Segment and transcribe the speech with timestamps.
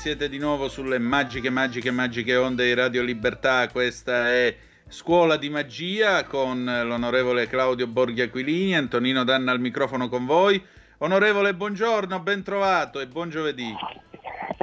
[0.00, 3.68] Siete di nuovo sulle magiche, magiche, magiche onde di Radio Libertà.
[3.68, 4.56] Questa è
[4.88, 10.58] Scuola di Magia con l'onorevole Claudio Borghi Aquilini, Antonino Danna al microfono con voi.
[11.00, 13.70] Onorevole, buongiorno, ben trovato e buon giovedì.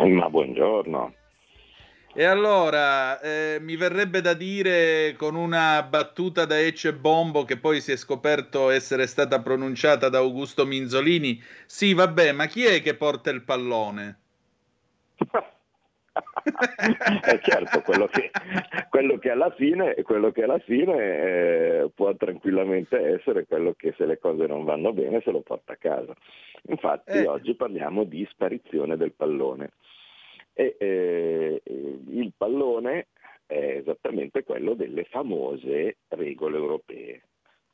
[0.08, 1.14] Ma buongiorno.
[2.16, 7.80] E allora, eh, mi verrebbe da dire con una battuta da Ecce Bombo che poi
[7.80, 12.96] si è scoperto essere stata pronunciata da Augusto Minzolini, sì vabbè, ma chi è che
[12.96, 14.22] porta il pallone?
[17.22, 18.32] È certo, quello che,
[18.90, 24.06] quello che alla fine, quello che alla fine eh, può tranquillamente essere quello che se
[24.06, 26.16] le cose non vanno bene se lo porta a casa.
[26.70, 27.28] Infatti Eh.
[27.28, 29.72] oggi parliamo di sparizione del pallone.
[30.54, 33.08] E, eh, il pallone
[33.46, 37.22] è esattamente quello delle famose regole europee,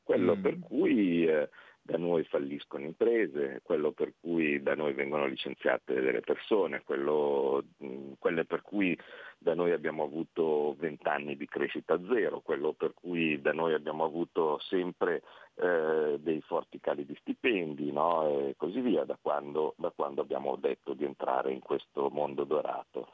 [0.03, 0.41] quello Mm.
[0.41, 1.49] per cui eh,
[1.85, 8.13] da noi falliscono imprese, quello per cui da noi vengono licenziate delle persone, quello, mh,
[8.19, 8.97] quelle per cui
[9.37, 14.59] da noi abbiamo avuto vent'anni di crescita zero, quello per cui da noi abbiamo avuto
[14.59, 15.23] sempre
[15.55, 18.29] eh, dei forti cali di stipendi no?
[18.29, 23.09] e così via da quando, da quando abbiamo detto di entrare in questo mondo dorato.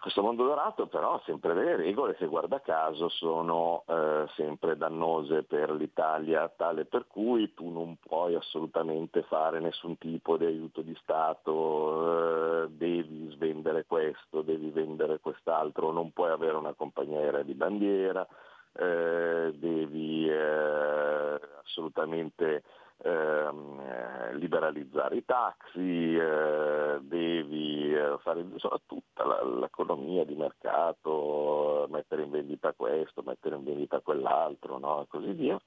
[0.00, 5.42] Questo mondo dorato però ha sempre delle regole che guarda caso sono eh, sempre dannose
[5.42, 10.96] per l'Italia, tale per cui tu non puoi assolutamente fare nessun tipo di aiuto di
[11.02, 17.54] Stato, eh, devi svendere questo, devi vendere quest'altro, non puoi avere una compagnia aerea di
[17.54, 18.26] bandiera,
[18.72, 22.62] eh, devi eh, assolutamente
[22.98, 31.86] ehm, eh, liberalizzare i taxi, eh, devi eh, fare insomma, tutta la- l'economia di mercato,
[31.90, 35.02] mettere in vendita questo, mettere in vendita quell'altro, no?
[35.02, 35.60] e così via.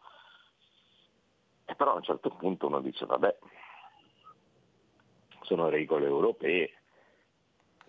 [1.66, 3.38] E però a un certo punto uno dice, vabbè,
[5.41, 6.72] sono regole europee,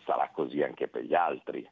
[0.05, 1.69] sarà così anche per gli altri.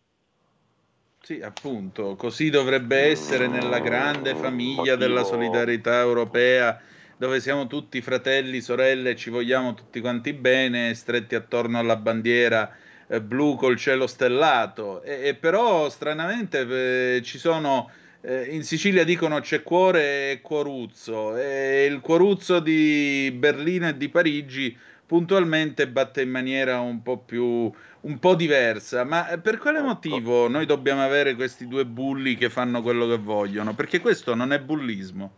[1.20, 6.80] Sì, appunto, così dovrebbe essere nella grande famiglia della solidarietà europea,
[7.18, 12.74] dove siamo tutti fratelli, sorelle, ci vogliamo tutti quanti bene, stretti attorno alla bandiera
[13.08, 15.02] eh, blu col cielo stellato.
[15.02, 17.90] E, e però, stranamente, eh, ci sono.
[18.20, 24.08] eh, in Sicilia dicono c'è cuore e cuoruzzo, e il cuoruzzo di Berlino e di
[24.08, 29.78] Parigi puntualmente batte in maniera un po' più un po' diversa, ma eh, per quale
[29.78, 29.86] Ecco.
[29.88, 33.74] motivo noi dobbiamo avere questi due bulli che fanno quello che vogliono?
[33.74, 35.37] Perché questo non è bullismo.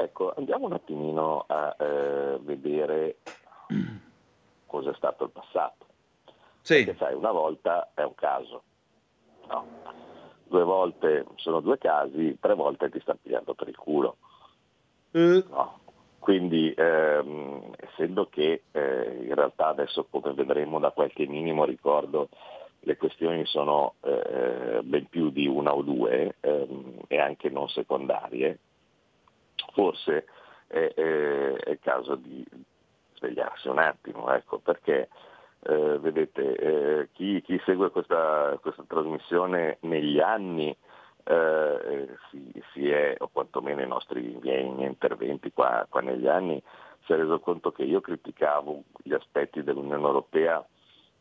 [0.00, 3.16] Ecco, andiamo un attimino a eh, vedere
[4.66, 5.86] cosa è stato il passato.
[6.60, 8.62] Sì, Perché sai, una volta è un caso,
[9.48, 9.66] no?
[10.44, 14.18] due volte sono due casi, tre volte ti sta pigliando per il culo.
[15.10, 15.80] Eh, no?
[16.20, 22.28] Quindi, ehm, essendo che eh, in realtà adesso come vedremo da qualche minimo ricordo
[22.80, 28.60] le questioni sono eh, ben più di una o due ehm, e anche non secondarie,
[29.72, 30.26] forse
[30.66, 32.44] è, è- è il caso di
[33.16, 35.08] svegliarsi un attimo, ecco, perché
[35.60, 40.74] eh, vedete, eh, chi, chi segue questa, questa trasmissione negli anni
[41.24, 46.62] eh, si, si è, o quantomeno i nostri miei interventi qua, qua negli anni,
[47.04, 50.64] si è reso conto che io criticavo gli aspetti dell'Unione Europea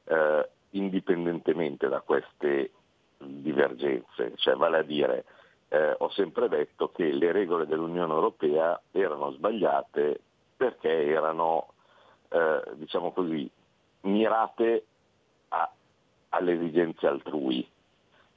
[0.05, 2.71] eh, indipendentemente da queste
[3.17, 5.25] divergenze, cioè vale a dire
[5.69, 10.21] eh, ho sempre detto che le regole dell'Unione Europea erano sbagliate
[10.55, 11.73] perché erano,
[12.29, 13.49] eh, diciamo così,
[14.01, 14.85] mirate
[15.49, 15.71] a-
[16.29, 17.67] alle esigenze altrui.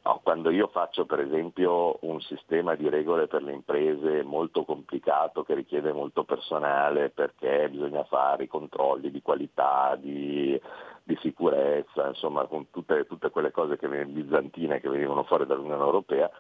[0.03, 5.43] No, quando io faccio per esempio un sistema di regole per le imprese molto complicato
[5.43, 10.59] che richiede molto personale perché bisogna fare i controlli di qualità, di,
[11.03, 16.31] di sicurezza, insomma con tutte, tutte quelle cose che, bizantine che venivano fuori dall'Unione Europea,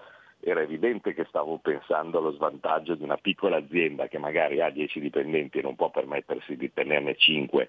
[0.42, 5.00] era evidente che stavo pensando allo svantaggio di una piccola azienda che magari ha 10
[5.00, 7.68] dipendenti e non può permettersi di tenerne 5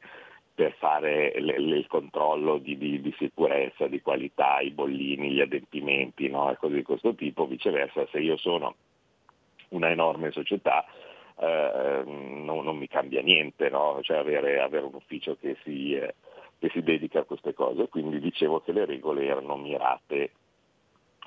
[0.53, 5.41] per fare le- le- il controllo di, di- di sicurezza, di qualità, i bollini, gli
[5.41, 6.51] adempimenti no?
[6.51, 8.75] e cose di questo tipo, viceversa se io sono
[9.69, 10.85] una enorme società
[11.39, 13.99] eh, non, non mi cambia niente, no?
[14.01, 16.15] cioè avere, avere un ufficio che si, eh,
[16.59, 20.31] che si dedica a queste cose, quindi dicevo che le regole erano mirate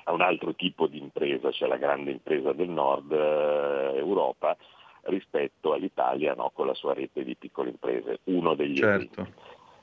[0.07, 4.55] a un altro tipo di impresa, cioè la grande impresa del nord eh, Europa,
[5.03, 9.27] rispetto all'Italia no, con la sua rete di piccole imprese, uno degli Certo.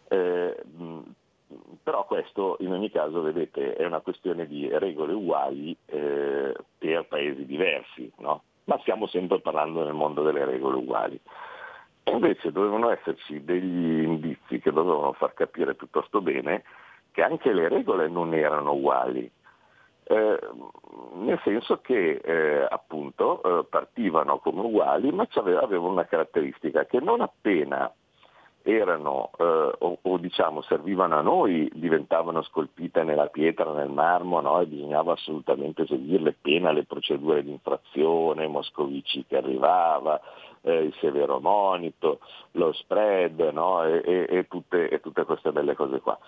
[0.08, 0.56] Eh,
[1.82, 7.44] però questo in ogni caso, vedete, è una questione di regole uguali eh, per paesi
[7.44, 8.42] diversi, no?
[8.64, 11.20] ma stiamo sempre parlando nel mondo delle regole uguali.
[12.04, 16.64] E invece dovevano esserci degli indizi che dovevano far capire piuttosto bene
[17.12, 19.30] che anche le regole non erano uguali.
[20.04, 20.38] Eh,
[21.14, 27.20] nel senso che eh, appunto eh, partivano come uguali, ma avevano una caratteristica che non
[27.20, 27.92] appena
[28.62, 34.60] erano eh, o, o, diciamo servivano a noi, diventavano scolpite nella pietra, nel marmo, no?
[34.60, 40.20] e bisognava assolutamente seguirle, pena le procedure di infrazione, Moscovici che arrivava,
[40.62, 42.20] eh, il severo monito,
[42.52, 43.84] lo spread no?
[43.84, 46.18] e, e- e tutte, e tutte queste belle cose qua.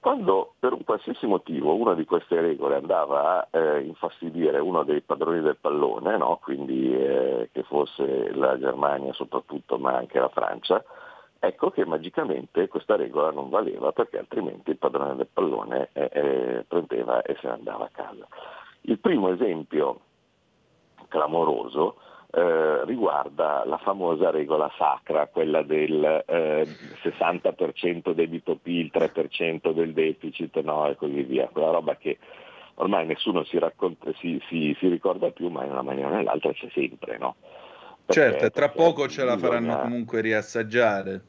[0.00, 5.00] Quando per un qualsiasi motivo una di queste regole andava a eh, infastidire uno dei
[5.00, 6.38] padroni del pallone, no?
[6.40, 10.84] quindi eh, che fosse la Germania soprattutto, ma anche la Francia,
[11.40, 16.64] ecco che magicamente questa regola non valeva perché altrimenti il padrone del pallone eh, eh,
[16.68, 18.26] prendeva e se ne andava a casa.
[18.82, 20.00] Il primo esempio
[21.08, 21.96] clamoroso
[22.30, 26.66] eh, riguarda la famosa regola sacra, quella del eh,
[27.02, 30.86] 60% debito PIL, 3% del deficit no?
[30.88, 32.18] e così via, quella roba che
[32.74, 36.52] ormai nessuno si, racconta, si, si, si ricorda più, ma in una maniera o nell'altra
[36.52, 37.16] c'è sempre.
[37.18, 37.36] No?
[38.04, 41.20] Perché- Certo, tra poco ce la bisogna- faranno comunque riassaggiare.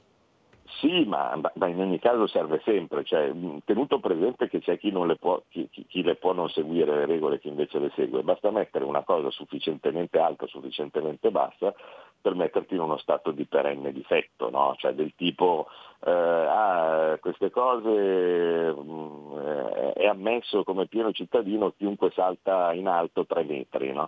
[0.79, 3.31] Sì, ma, ma- in ogni caso serve sempre, cioè,
[3.65, 7.05] tenuto presente che c'è chi, le può, chi, chi- chi le può non seguire le
[7.05, 11.73] regole e chi invece le segue, basta mettere una cosa sufficientemente alta, sufficientemente bassa
[12.21, 14.75] per metterti in uno stato di perenne difetto, no?
[14.77, 15.67] cioè del tipo
[16.05, 19.37] eh, ah, queste cose mh,
[19.75, 24.07] eh, è ammesso come pieno cittadino chiunque salta in alto tre metri, no?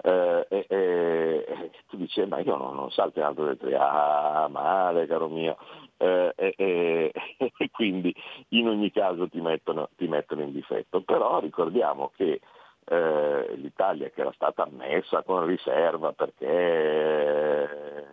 [0.00, 4.46] Eh, e, tu dici "Eh, ma io non, non salto in alto dei tre, ah
[4.48, 5.56] male caro mio,
[5.96, 7.12] eh, e,
[7.58, 8.14] e- quindi
[8.50, 11.00] in ogni caso ti mettono, ti mettono in difetto.
[11.02, 12.40] Però ricordiamo che
[12.84, 18.04] eh, l'Italia che era stata ammessa con riserva perché eh,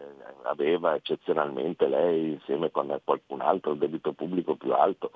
[0.44, 5.12] aveva eccezionalmente lei insieme con qualcun altro il debito pubblico più alto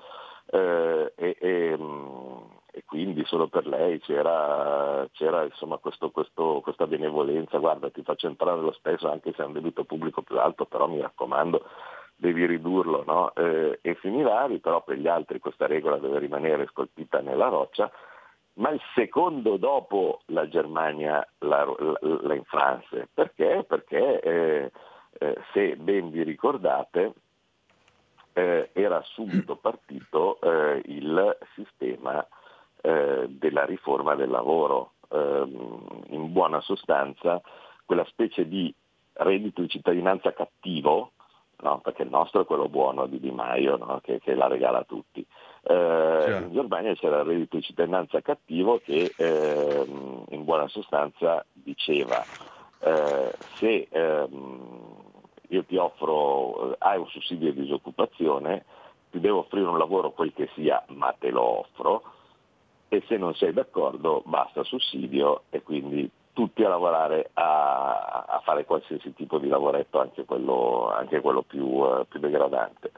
[0.46, 6.86] eh, e, e, mh, e quindi solo per lei c'era, c'era insomma questo- questo- questa
[6.86, 10.64] benevolenza, guarda ti faccio entrare lo stesso anche se è un debito pubblico più alto,
[10.66, 11.64] però mi raccomando
[12.16, 13.32] devi ridurlo no?
[13.34, 17.90] Eh, e similari, però per gli altri questa regola deve rimanere scolpita nella roccia,
[18.54, 23.08] ma il secondo dopo la Germania la, la, la infranse.
[23.12, 23.64] Perché?
[23.66, 24.70] Perché eh,
[25.18, 27.14] eh, se ben vi ricordate
[28.34, 32.26] eh, era subito partito eh, il sistema
[32.82, 37.40] eh, della riforma del lavoro, Ehm, in buona sostanza
[37.84, 38.72] quella specie di
[39.14, 41.12] reddito di cittadinanza cattivo,
[41.62, 41.80] no?
[41.80, 44.00] perché il nostro è quello buono di Di Maio no?
[44.02, 45.20] che, che la regala a tutti.
[45.20, 46.46] Eh, Certo.
[46.46, 52.24] in Germania c'era il reddito di cittadinanza cattivo che ehm, in buona sostanza diceva
[52.78, 54.94] eh, se ehm,
[55.48, 58.64] io ti offro, eh, hai un sussidio di disoccupazione,
[59.10, 62.02] ti devo offrire un lavoro quel che sia, ma te lo offro,
[62.92, 68.64] e se non sei d'accordo basta sussidio e quindi tutti a lavorare a, a fare
[68.64, 72.90] qualsiasi tipo di lavoretto, anche quello, anche quello più, eh, più degradante.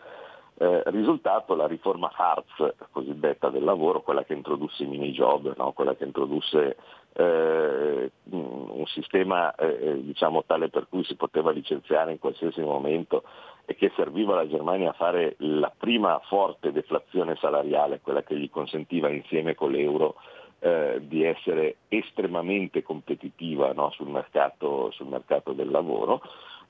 [0.56, 5.72] Eh, risultato la riforma Hartz cosiddetta del lavoro, quella che introdusse i mini job, no?
[5.72, 6.76] quella che introdusse
[7.14, 13.22] eh, un sistema eh, diciamo tale per cui si poteva licenziare in qualsiasi momento
[13.64, 18.50] e che serviva alla Germania a fare la prima forte deflazione salariale, quella che gli
[18.50, 20.16] consentiva insieme con l'euro
[20.58, 23.90] eh, di essere estremamente competitiva no?
[23.90, 26.22] sul, mercato, sul mercato del lavoro.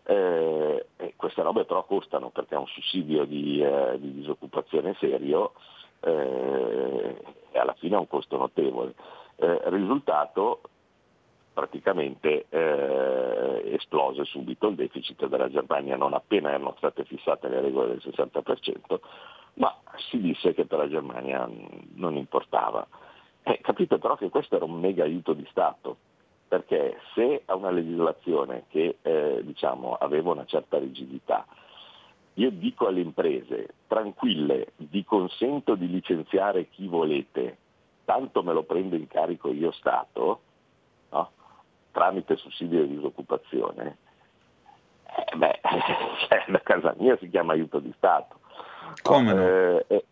[0.04, 5.52] Eh, queste robe però costano perché è un sussidio di, eh, di disoccupazione serio
[6.00, 7.16] eh,
[7.52, 8.94] e alla fine ha un costo notevole.
[9.36, 10.60] Eh, risultato
[11.52, 17.88] praticamente eh, esplose subito il deficit della Germania non appena erano state fissate le regole
[17.88, 19.00] del 60%,
[19.54, 19.76] ma
[20.10, 22.86] si disse che per la Germania mh, non importava.
[23.42, 25.96] Eh, capite però che questo era un mega aiuto di Stato,
[26.48, 31.44] perché se a una legislazione che eh, diciamo, aveva una certa rigidità,
[32.34, 37.58] io dico alle imprese, tranquille, vi consento di licenziare chi volete,
[38.04, 40.40] tanto me lo prendo in carico io Stato,
[41.10, 41.30] no?
[41.90, 43.98] tramite sussidio di disoccupazione,
[46.28, 48.40] cioè, da casa mia si chiama aiuto di Stato.
[49.02, 49.42] Come no?
[49.42, 50.04] Eh, eh,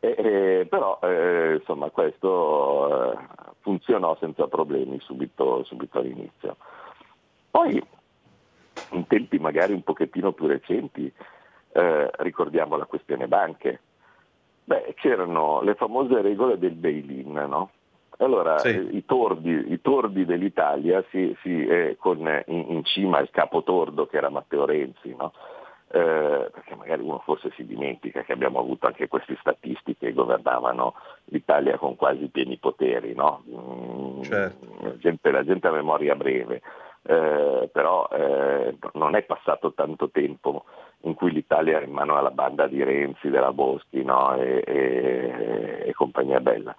[0.00, 3.18] eh, però eh, insomma questo eh,
[3.60, 6.56] funzionò senza problemi subito, subito all'inizio.
[7.50, 7.82] Poi
[8.90, 11.12] in tempi magari un pochettino più recenti
[11.72, 13.80] eh, ricordiamo la questione banche.
[14.64, 17.70] Beh, c'erano le famose regole del bail-in, no?
[18.18, 18.96] Allora, Sì.
[18.96, 24.16] i, tordi, i tordi dell'Italia, si, si, eh, con in, in cima il capotordo che
[24.16, 25.32] era Matteo Renzi, no?
[25.90, 30.94] Eh, perché magari uno forse si dimentica che abbiamo avuto anche queste statistiche che governavano
[31.26, 33.42] l'Italia con quasi pieni poteri, no?
[33.48, 34.66] Mm, Certo.
[34.80, 36.62] la, gente, la gente ha memoria breve,
[37.02, 40.64] eh, però eh, non è passato tanto tempo
[41.04, 44.36] in cui l'Italia era in mano alla banda di Renzi, della Boschi no?
[44.36, 46.74] e, e- e compagnia bella.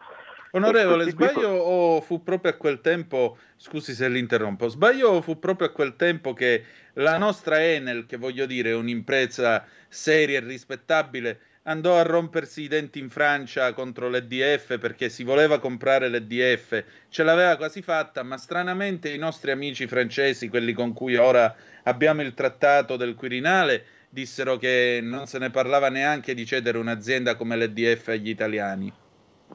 [0.52, 5.68] Onorevole, sbaglio o fu proprio a quel tempo, scusi se l'interrompo, sbaglio o fu proprio
[5.68, 6.64] a quel tempo che
[6.94, 12.68] la nostra Enel, che voglio dire è un'impresa seria e rispettabile, andò a rompersi i
[12.70, 18.38] denti in Francia contro l'EDF perché si voleva comprare l'EDF, ce l'aveva quasi fatta, ma
[18.38, 21.54] stranamente i nostri amici francesi, quelli con cui ora
[21.84, 27.36] abbiamo il trattato del Quirinale, dissero che non se ne parlava neanche di cedere un'azienda
[27.36, 28.92] come l'EDF agli italiani.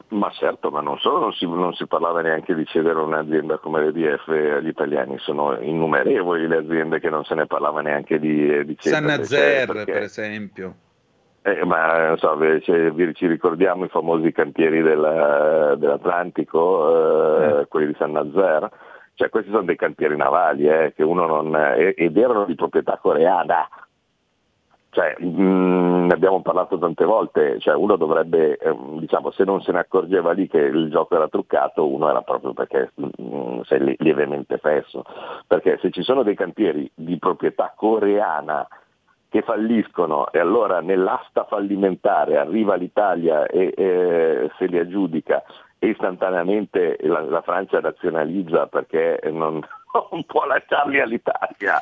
[0.09, 3.81] Ma certo, ma non solo non si, non si parlava neanche di cedere un'azienda come
[3.83, 8.77] l'EDF agli italiani, sono innumerevoli le aziende che non se ne parlava neanche di, di
[8.79, 10.75] San cedere, Nazaire, cioè, perché- per esempio.
[11.41, 12.61] Eh, ma non so, vi-
[13.15, 17.67] ci ricordiamo i famosi cantieri della- dell'Atlantico, eh, Eh.
[17.67, 18.69] quelli di San Nazaire,
[19.15, 22.99] cioè questi sono dei cantieri navali eh, che uno non, eh, ed erano di proprietà
[23.01, 23.67] coreana.
[24.91, 29.71] Cioè, mh, ne abbiamo parlato tante volte, cioè uno dovrebbe, ehm, diciamo, se non se
[29.71, 33.95] ne accorgeva lì che il gioco era truccato, uno era proprio perché mh, sei li-
[33.99, 35.03] lievemente fesso.
[35.47, 38.67] Perché se ci sono dei cantieri di proprietà coreana
[39.29, 45.41] che falliscono e allora nell'asta fallimentare arriva l'Italia e eh, se li aggiudica
[45.79, 49.61] e istantaneamente la, la Francia nazionalizza perché non,
[50.11, 51.81] non può lasciarli all'Italia.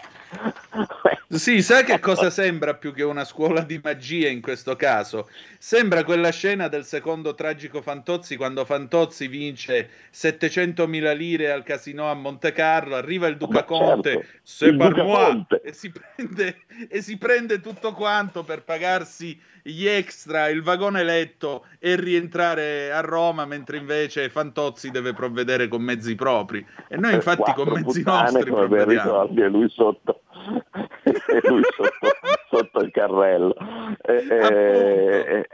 [1.29, 5.29] Sì, sa che cosa sembra più che una scuola di magia in questo caso?
[5.57, 12.13] Sembra quella scena del secondo tragico Fantozzi quando Fantozzi vince 700.000 lire al casino a
[12.13, 15.61] Monte Carlo, arriva il Duca Ma Conte, certo, "C'est il par Duca moi", Conte.
[15.63, 21.65] e si, prende, e si prende tutto quanto per pagarsi gli extra, il vagone letto
[21.79, 26.65] e rientrare a Roma, mentre invece Fantozzi deve provvedere con mezzi propri.
[26.87, 30.21] E noi infatti con mezzi puttane, nostri come ben ricordi, e lui sotto,
[31.03, 32.07] e lui sotto,
[32.49, 33.55] sotto il carrello.
[34.01, 35.47] E, e-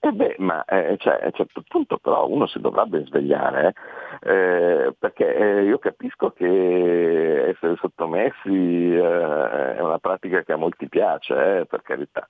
[0.00, 3.74] e- beh, ma eh, cioè, a un certo punto però uno si dovrebbe svegliare,
[4.20, 10.88] eh, perché eh, io capisco che essere sottomessi eh, è una pratica che a molti
[10.88, 12.26] piace, per carità.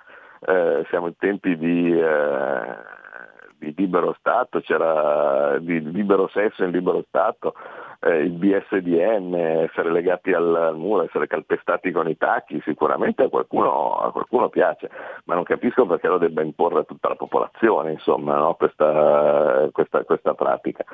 [0.88, 1.96] Siamo in tempi di,
[3.62, 7.54] di libero Stato, c'era di libero sesso in libero Stato,
[8.00, 9.34] eh, il BSDN,
[9.68, 14.90] essere legati al, muro, essere calpestati con i tacchi, sicuramente a qualcuno, a qualcuno piace,
[15.24, 18.54] ma non capisco perché lo debba imporre a tutta la popolazione, insomma, no?
[18.54, 20.84] questa, questa- questa pratica.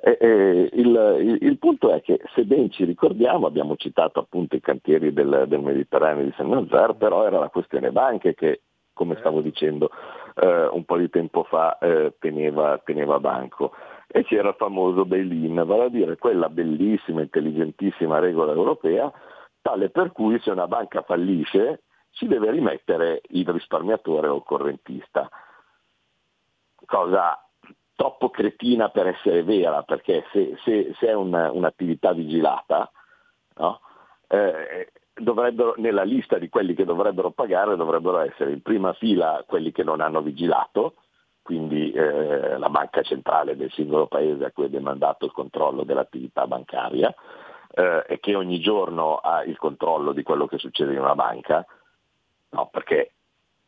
[0.00, 4.56] E- e il, il- il punto è che se ben ci ricordiamo, abbiamo citato appunto
[4.56, 8.62] i cantieri del, del Mediterraneo di San Nazaire, però era la questione banche che,
[8.94, 9.90] come stavo dicendo,
[10.34, 13.74] eh, un po' di tempo fa eh, teneva, teneva banco.
[14.06, 19.10] E c'era il famoso bail-in, vale a dire quella bellissima, intelligentissima regola europea,
[19.60, 25.28] tale per cui se una banca fallisce si deve rimettere il risparmiatore o il correntista.
[26.86, 27.38] Cosa
[27.96, 32.90] troppo cretina per essere vera, perché se, se- se è una- un'attività vigilata,
[33.56, 33.80] no?
[34.28, 34.90] Eh,
[35.76, 40.00] nella lista di quelli che dovrebbero pagare dovrebbero essere in prima fila quelli che non
[40.00, 40.94] hanno vigilato,
[41.42, 46.46] quindi eh, la banca centrale del singolo paese a cui è demandato il controllo dell'attività
[46.46, 47.14] bancaria
[47.74, 51.64] eh, e che ogni giorno ha il controllo di quello che succede in una banca,
[52.50, 53.13] no, perché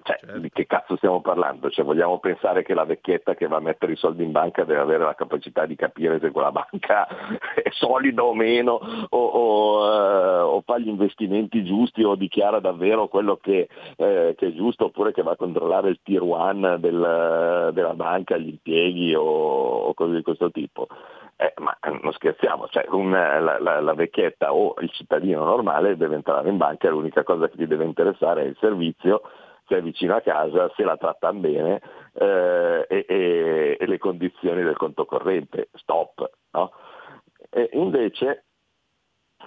[0.06, 0.38] cioè, Certo.
[0.38, 1.68] di che cazzo stiamo parlando?
[1.68, 4.80] Cioè, vogliamo pensare che la vecchietta che va a mettere i soldi in banca deve
[4.80, 7.06] avere la capacità di capire se quella banca
[7.54, 13.08] è solida o meno, o, o, eh, o fa gli investimenti giusti o dichiara davvero
[13.08, 17.70] quello che, eh, che è giusto, oppure che va a controllare il tier one del-
[17.72, 20.86] della banca, gli impieghi o, o cose di questo tipo.
[21.38, 26.14] Eh, ma non scherziamo, cioè un- la, la- la vecchietta o il cittadino normale deve
[26.14, 29.20] entrare in banca l'unica cosa che gli deve interessare è il servizio,
[29.66, 31.80] se è vicino a casa, se la trattano bene
[32.14, 36.30] eh, e, e- e le condizioni del conto corrente, stop.
[36.52, 36.72] no?
[37.72, 38.44] Invece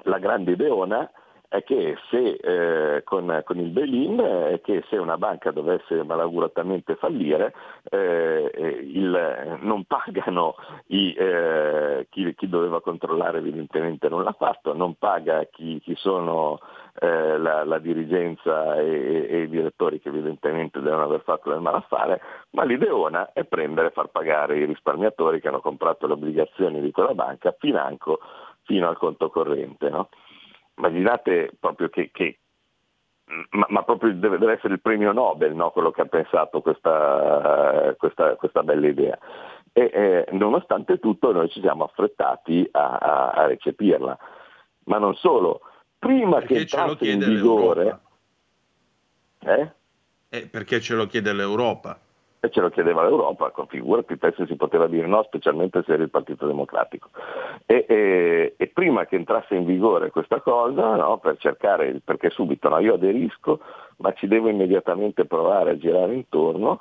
[0.03, 1.09] la grande ideona
[1.49, 6.95] è che se eh, con, con il bail-in è che se una banca dovesse malauguratamente
[6.95, 7.53] fallire
[7.89, 10.53] eh, eh, il- non pagano
[10.87, 16.59] i, eh, chi, chi doveva controllare evidentemente non l'ha fatto, non paga chi, chi sono
[16.99, 22.21] eh, la, la dirigenza e, e- i direttori che evidentemente devono aver fatto del malaffare,
[22.51, 26.91] ma l'ideona è prendere e far pagare i risparmiatori che hanno comprato le obbligazioni di
[26.91, 28.19] quella banca financo
[28.65, 29.89] fino al conto corrente.
[29.89, 30.09] no?
[30.79, 32.39] Immaginate proprio che, che-
[33.51, 35.71] ma, ma proprio deve, deve essere il premio Nobel no?
[35.71, 39.17] quello che ha pensato questa, questa- questa bella idea.
[39.73, 44.17] E eh, nonostante tutto noi ci siamo affrettati a, a- a recepirla.
[44.85, 45.61] Ma non solo,
[45.99, 48.01] prima Perché che ce lo entrasse in vigore, l'Europa.
[49.61, 49.71] eh?
[50.29, 51.99] Eh, perché ce lo chiede l'Europa.
[52.39, 56.03] E ce lo chiedeva l'Europa, con figurati se si poteva dire no, specialmente se era
[56.03, 57.09] il Partito Democratico.
[57.65, 62.69] E, e- e prima che entrasse in vigore questa cosa, no, per cercare, perché subito
[62.69, 63.59] no, io aderisco,
[63.97, 66.79] ma ci devo immediatamente provare a girare intorno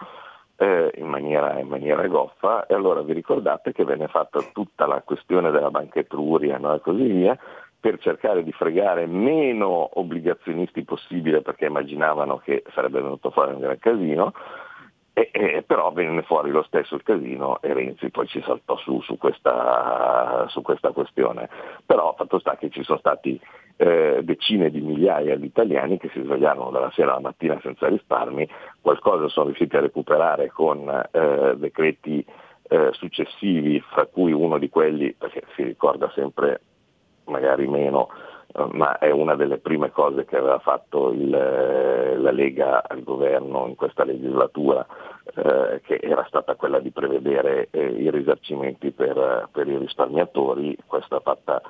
[0.57, 5.03] eh, in, maniera, in maniera goffa, e allora vi ricordate che venne fatta tutta la
[5.03, 7.39] questione della banca Etruria no, e così via,
[7.81, 13.79] per cercare di fregare meno obbligazionisti possibile perché immaginavano che sarebbe venuto fuori un gran
[13.79, 14.33] casino,
[15.19, 19.01] e, e- però venne fuori lo stesso il casino e Renzi poi ci saltò su
[19.01, 21.49] su questa, su questa questione.
[21.85, 23.41] Però fatto sta che ci sono stati
[23.77, 28.49] eh, decine di migliaia di italiani che si svegliarono dalla sera alla mattina senza risparmi,
[28.81, 32.25] qualcosa sono riusciti a recuperare con eh, decreti
[32.69, 36.61] eh, successivi, fra cui uno di quelli, perché si ricorda sempre
[37.25, 38.09] magari meno,
[38.73, 43.67] ma è una delle prime cose che aveva fatto il, eh, la Lega al governo
[43.67, 44.87] in questa legislatura,
[45.35, 51.21] eh, che era stata quella di prevedere eh, i risarcimenti per, per i risparmiatori, questa
[51.21, 51.61] fatta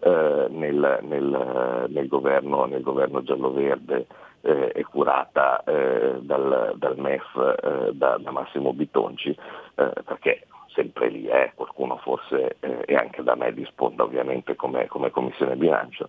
[0.00, 4.06] eh, nel, nel- nel governo, nel governo giallo-verde
[4.42, 10.46] eh, e curata eh, dal, dal MEF, eh, da, da Massimo Bitonci, eh, perché
[10.76, 15.56] sempre lì, eh, qualcuno forse, eh, e anche da me risponde ovviamente come, come commissione
[15.56, 16.06] bilancio,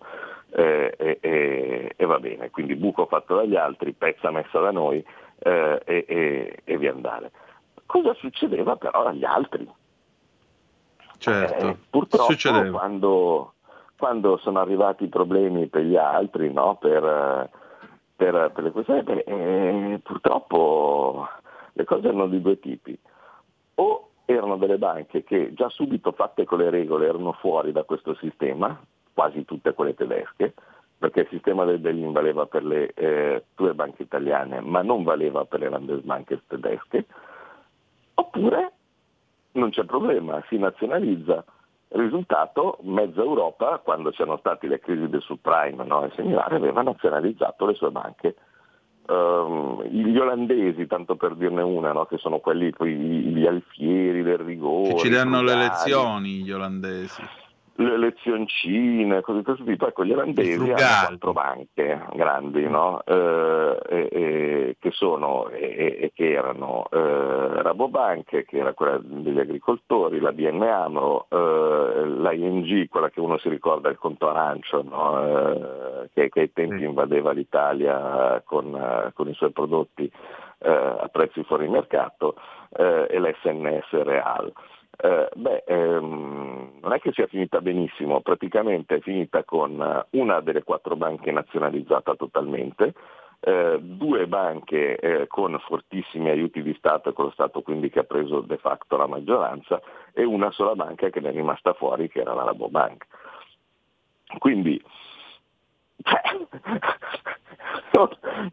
[0.52, 5.04] eh, e, e- e va bene, quindi buco fatto dagli altri, pezza messa da noi
[5.40, 7.32] eh, e, e- via andare.
[7.86, 9.68] Cosa succedeva però agli altri?
[11.18, 11.68] Certo.
[11.68, 12.78] Eh, purtroppo Succedeva.
[12.78, 13.54] quando,
[13.98, 17.50] quando sono arrivati i problemi per gli altri, no, per,
[18.16, 21.28] per- per le questioni, eh, purtroppo
[21.74, 23.00] le cose erano di due tipi.
[23.76, 28.14] O erano delle banche che già subito fatte con le regole erano fuori da questo
[28.16, 28.78] sistema,
[29.14, 30.54] quasi tutte quelle tedesche,
[30.98, 35.46] perché il sistema del bail-in valeva per le eh, due banche italiane, ma non valeva
[35.46, 37.06] per le Landesbanken tedesche,
[38.16, 38.72] oppure
[39.54, 41.46] non c'è problema, si nazionalizza.
[41.90, 47.66] Risultato, mezza Europa, quando c'erano state le crisi del subprime no, e similari, aveva nazionalizzato
[47.66, 48.36] le sue banche.
[49.10, 54.40] Ehm, gli olandesi, tanto per dirne una, no, che sono quelli poi gli alfieri del
[54.40, 57.22] rigore, Che ci danno le lezioni gli olandesi.
[57.80, 59.88] Le lezioncine, cose di questo tipo.
[59.88, 63.02] Ecco, gli olandesi hanno quattro banche grandi, no?
[63.06, 70.32] Eh, e- e- che sono che erano eh, Rabobank, che era quella degli agricoltori, la
[70.32, 75.24] BN Amro, eh, la ING, quella che uno si ricorda il conto arancio, no?
[75.24, 80.12] Eh, che, che ai tempi invadeva l'Italia con, eh, con i suoi prodotti
[80.60, 82.36] eh, a prezzi fuori mercato,
[82.76, 84.52] eh, e l'SNS Real.
[85.00, 90.40] Eh, beh, ehm, non è che sia finita benissimo, praticamente è finita con eh, una
[90.42, 92.94] delle quattro banche nazionalizzata totalmente,
[93.42, 98.04] eh, due banche eh, con fortissimi aiuti di Stato con lo Stato quindi che ha
[98.04, 99.80] preso de facto la maggioranza
[100.14, 103.06] e una sola banca che ne è rimasta fuori che era la Rabobank.
[104.40, 104.82] Quindi
[106.04, 106.22] cioè,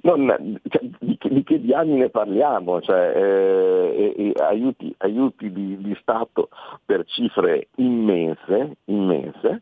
[0.02, 2.80] non- non- cioè, di, che, di che diamine parliamo?
[2.80, 6.48] Cioè, eh, e- e aiuti, aiuti di, di Stato
[6.84, 9.60] per cifre immense, immense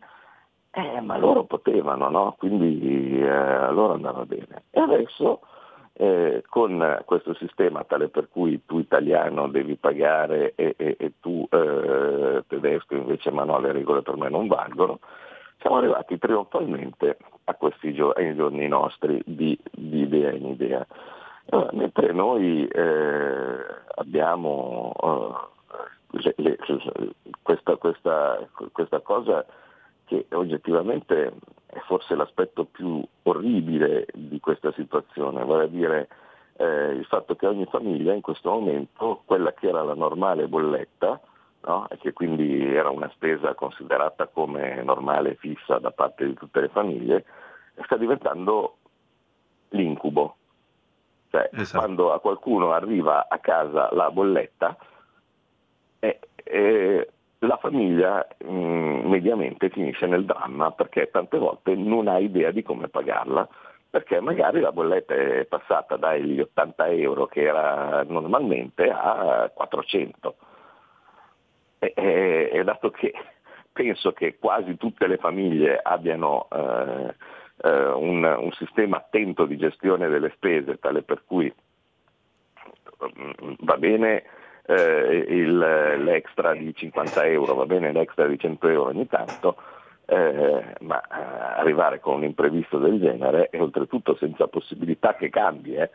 [0.74, 2.34] eh, ma loro potevano, no?
[2.38, 4.64] quindi eh, loro andava bene.
[4.70, 5.40] E adesso
[5.94, 11.46] eh, con questo sistema tale per cui tu italiano devi pagare e, e- e tu
[11.50, 15.00] eh, tedesco invece ma no, le regole per me non valgono,
[15.62, 20.86] siamo arrivati trionfalmente a questi gio- ai giorni nostri di, di idea in idea.
[21.50, 23.56] Allora, mentre noi eh,
[23.94, 24.92] abbiamo
[26.12, 26.58] eh, le- le-
[27.42, 28.38] questa, questa-
[28.72, 29.44] questa cosa
[30.04, 31.32] che oggettivamente
[31.66, 36.08] è forse l'aspetto più orribile di questa situazione, vale a dire
[36.58, 41.20] eh, il fatto che ogni famiglia in questo momento, quella che era la normale bolletta,
[41.64, 41.88] no?
[41.88, 46.60] e che quindi era una spesa considerata come normale e fissa da parte di tutte
[46.60, 47.24] le famiglie,
[47.84, 48.76] sta diventando
[49.70, 50.36] l'incubo.
[51.30, 51.78] Cioè, Esatto.
[51.78, 54.76] quando a qualcuno arriva a casa la bolletta,
[55.98, 62.50] eh, eh, la famiglia mh, mediamente finisce nel dramma perché tante volte non ha idea
[62.50, 63.48] di come pagarla,
[63.88, 70.36] perché magari la bolletta è passata dagli 80 euro che era normalmente a 400.
[71.82, 73.12] E, e- e dato che
[73.72, 77.14] penso che quasi tutte le famiglie abbiano eh,
[77.64, 81.52] eh, un, un sistema attento di gestione delle spese, tale per cui
[83.04, 84.22] mm, va bene
[84.66, 85.58] eh, il-
[86.04, 89.56] l'extra di 50 euro, va bene l'extra di 100 euro ogni tanto,
[90.06, 95.74] eh, ma eh, arrivare con un imprevisto del genere e oltretutto senza possibilità che cambi,
[95.74, 95.90] eh,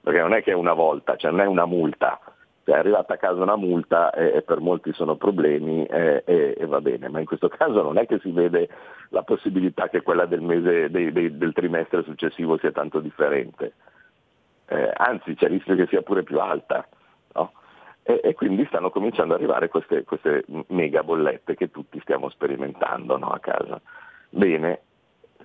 [0.00, 2.18] perché non è che è una volta, cioè non è una multa,
[2.64, 6.54] cioè è arrivata a casa una multa e, e per molti sono problemi eh, e,
[6.58, 8.68] e va bene, ma in questo caso non è che si vede
[9.10, 13.72] la possibilità che quella del mese dei- dei- del trimestre successivo sia tanto differente.
[14.66, 16.86] Eh, anzi c'è il rischio che sia pure più alta.
[17.34, 17.52] no?
[18.02, 23.16] E, e quindi stanno cominciando ad arrivare queste, queste mega bollette che tutti stiamo sperimentando
[23.16, 23.80] no, a casa.
[24.28, 24.80] Bene,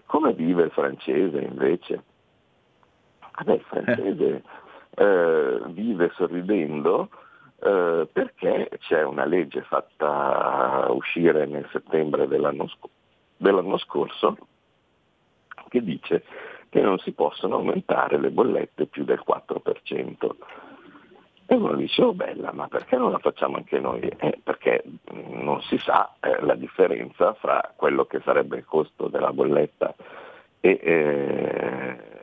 [0.05, 2.03] come vive il francese invece?
[3.37, 4.43] Vabbè, il francese
[4.95, 7.09] eh, vive sorridendo
[7.61, 12.89] eh, perché c'è una legge fatta uscire nel settembre dell'anno, sc-
[13.37, 14.37] dell'anno scorso
[15.69, 16.23] che dice
[16.69, 20.31] che non si possono aumentare le bollette più del 4%.
[21.47, 24.01] E uno dice, oh bella, ma perché non la facciamo anche noi?
[24.01, 29.07] Eh, perché mh, non si sa eh, la differenza fra quello che sarebbe il costo
[29.07, 29.93] della bolletta
[30.59, 32.14] e, eh,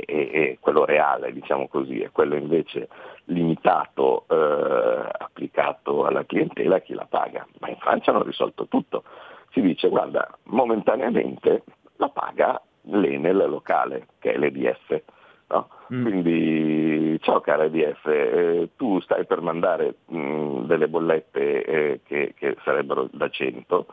[0.00, 2.88] e- e quello reale, diciamo così, e quello invece
[3.24, 7.46] limitato, eh, applicato alla clientela, chi la paga.
[7.60, 9.04] Ma in Francia hanno risolto tutto.
[9.50, 11.62] Si dice, guarda, momentaneamente
[11.96, 15.02] la paga l'Enel locale, che è l'EDF.
[15.48, 15.68] no?
[15.92, 16.02] Mm.
[16.02, 22.56] Quindi, ciao cara EDF, eh, tu stai per mandare mh, delle bollette eh, che, che
[22.64, 23.86] sarebbero da 100,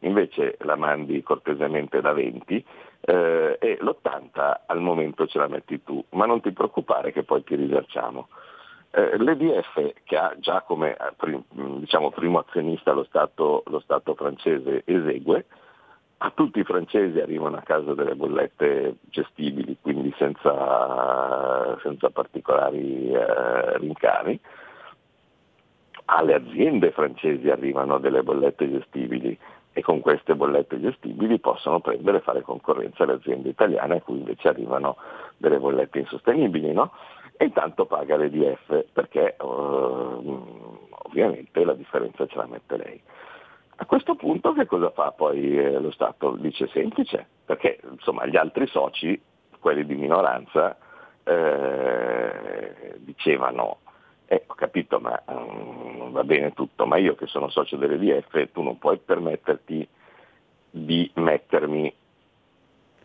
[0.00, 2.64] invece la mandi cortesemente da 20
[3.00, 7.42] eh, e l'80 al momento ce la metti tu, ma non ti preoccupare che poi
[7.42, 8.28] ti risarciamo.
[8.92, 11.44] Eh, L'EDF, che ha già come eh, prim-
[11.78, 15.46] diciamo, primo azionista lo Stato, lo Stato francese, esegue,
[16.22, 23.78] a tutti i francesi arrivano a casa delle bollette gestibili, quindi senza, senza particolari eh,
[23.78, 24.38] rincari.
[26.06, 29.38] Alle aziende francesi arrivano delle bollette gestibili
[29.72, 34.18] e con queste bollette gestibili possono prendere e fare concorrenza alle aziende italiane a cui
[34.18, 34.96] invece arrivano
[35.36, 36.72] delle bollette insostenibili.
[36.72, 36.92] No?
[37.36, 43.00] E intanto paga l'EDF perché eh, ovviamente la differenza ce la mette lei.
[43.76, 46.32] A questo punto che cosa fa poi eh, lo Stato?
[46.32, 49.18] Dice semplice, perché insomma gli altri soci,
[49.58, 50.76] quelli di minoranza,
[51.24, 53.78] eh, dicevano,
[54.32, 58.62] eh, ho capito, ma mm, va bene tutto, ma io che sono socio dell'EDF, tu
[58.62, 59.88] non puoi permetterti
[60.70, 61.92] di mettermi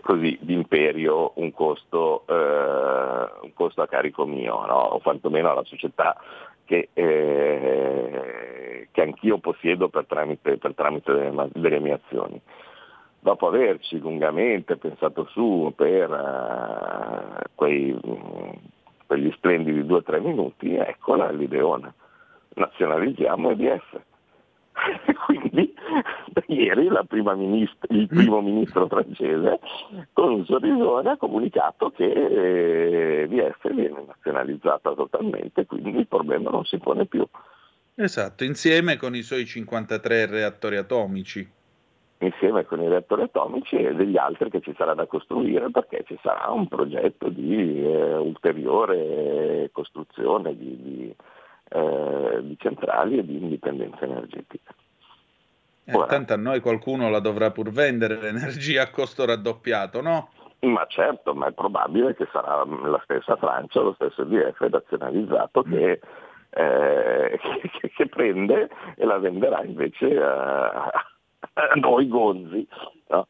[0.02, 4.76] così d'imperio un costo, eh, un costo a carico mio, no?
[4.76, 6.16] o quantomeno alla società
[6.64, 12.40] che, eh, che anch'io possiedo per tramite, per tramite delle, delle mie azioni.
[13.20, 18.00] Dopo averci lungamente pensato su per eh, quei,
[19.06, 21.94] mm, quegli splendidi due o tre minuti, eccola l'ideona.
[22.56, 24.00] Nazionalizziamo EDF.
[25.26, 25.74] Quindi
[26.48, 26.89] ieri
[27.36, 29.60] minist- il primo ministro francese
[30.12, 36.65] con un sorrisone ha comunicato che eh, EDF viene nazionalizzata totalmente, quindi il problema non
[36.65, 37.26] si pone più.
[37.96, 41.55] Esatto, insieme con i suoi 53 reattori atomici.
[42.26, 46.18] Insieme con i reattori atomici e degli altri che ci sarà da costruire perché ci
[46.22, 51.16] sarà un progetto di eh, ulteriore costruzione di, di,
[51.70, 54.74] eh, di centrali e di indipendenza energetica.
[55.86, 56.08] Eh, Ora.
[56.08, 60.30] tanto a noi qualcuno la dovrà pur vendere l'energia a costo raddoppiato, no?
[60.62, 66.00] Ma certo, ma è probabile che sarà la stessa Francia, lo stesso EDF nazionalizzato che,
[66.50, 67.40] eh,
[67.80, 71.14] che- che prende e la venderà invece a, a
[71.76, 72.68] noi gonzi.
[73.10, 73.28] no?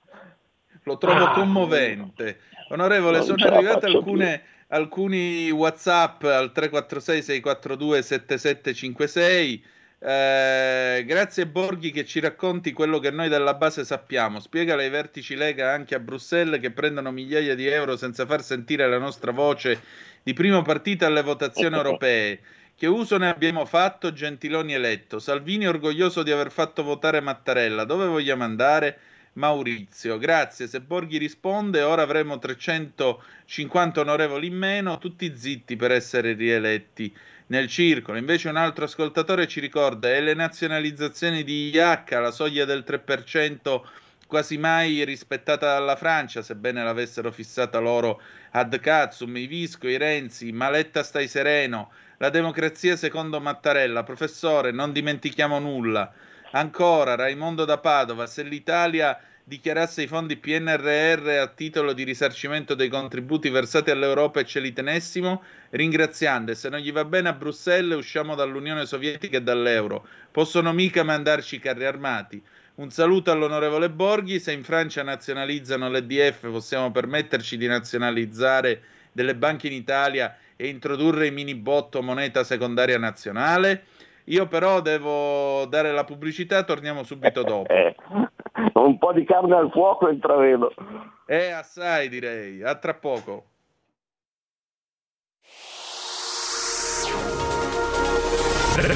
[0.83, 1.31] Lo trovo Ah.
[1.33, 2.39] commovente.
[2.69, 9.63] Onorevole, Non sono arrivate alcune, alcuni WhatsApp al 346 642 7756.
[9.97, 14.39] Eh, grazie Borghi che ci racconti quello che noi della base sappiamo.
[14.39, 18.87] Spiegale ai vertici Lega anche a Bruxelles che prendono migliaia di euro senza far sentire
[18.87, 19.81] la nostra voce
[20.21, 22.39] di prima partita alle votazioni europee.
[22.77, 24.11] Che uso ne abbiamo fatto?
[24.11, 25.19] Gentiloni eletto.
[25.19, 27.85] Salvini orgoglioso di aver fatto votare Mattarella.
[27.85, 28.99] Dove vogliamo andare?
[29.35, 30.17] Maurizio.
[30.17, 37.15] Grazie, se Borghi risponde ora avremo 350 onorevoli in meno, tutti zitti per essere rieletti
[37.47, 38.17] nel circolo.
[38.17, 43.81] Invece un altro ascoltatore ci ricorda, e le nazionalizzazioni di IH, la soglia del 3%
[44.27, 50.51] quasi mai rispettata dalla Francia, sebbene l'avessero fissata loro ad Katsum, i Visco, i Renzi,
[50.51, 56.11] Maletta stai sereno, la democrazia secondo Mattarella, professore, non dimentichiamo nulla.
[56.51, 62.89] Ancora, Raimondo da Padova, se l'Italia dichiarasse i fondi PNRR a titolo di risarcimento dei
[62.89, 67.33] contributi versati all'Europa e ce li tenessimo, ringraziando, e se non gli va bene a
[67.33, 70.07] Bruxelles usciamo dall'Unione Sovietica e dall'euro.
[70.31, 72.43] Possono mica mandarci i carri armati.
[72.75, 78.81] Un saluto all'onorevole Borghi, se in Francia nazionalizzano l'EDF possiamo permetterci di nazionalizzare
[79.13, 83.83] delle banche in Italia e introdurre i mini botto moneta secondaria nazionale.
[84.25, 87.71] Io però devo dare la pubblicità, torniamo subito dopo.
[87.71, 87.95] Eh,
[88.73, 90.73] un po' di carne al fuoco intravedo.
[91.27, 92.61] Eh, assai direi.
[92.61, 93.45] A tra poco.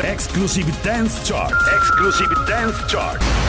[0.04, 1.56] Exclusive Dance Chart.
[1.74, 3.49] Exclusive Dance Chart.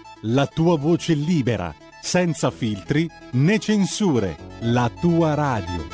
[0.23, 5.87] la tua voce libera, senza filtri né censure, la tua radio.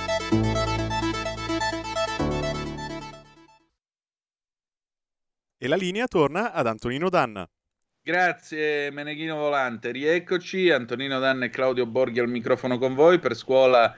[5.58, 7.48] E la linea torna ad Antonino Danna.
[8.04, 13.96] Grazie Meneghino Volante, rieccoci, Antonino Danna e Claudio Borghi al microfono con voi per scuola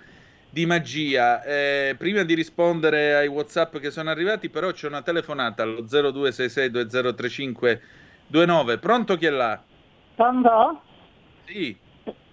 [0.48, 1.42] di magia.
[1.44, 8.80] Eh, prima di rispondere ai WhatsApp che sono arrivati, però c'è una telefonata allo 0266203529.
[8.80, 9.64] Pronto chi è là?
[10.20, 10.82] Pronto?
[11.46, 11.78] Sì,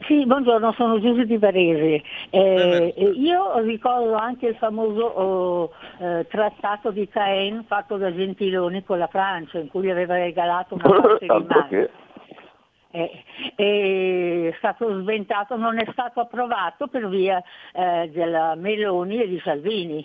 [0.08, 2.02] Sì, buongiorno, sono Giusy di Varese.
[2.30, 8.82] Eh, e io ricordo anche il famoso oh, eh, trattato di Caen fatto da Gentiloni
[8.82, 11.90] con la Francia, in cui gli aveva regalato una parte di mare.
[12.90, 13.22] Eh,
[13.54, 17.40] è stato sventato, non è stato approvato per via
[17.72, 20.04] eh, della Meloni e di Salvini.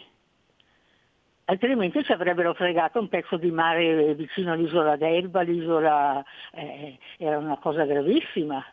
[1.52, 7.58] Altrimenti ci avrebbero fregato un pezzo di mare vicino all'isola d'Elba, l'isola eh, era una
[7.58, 8.66] cosa gravissima.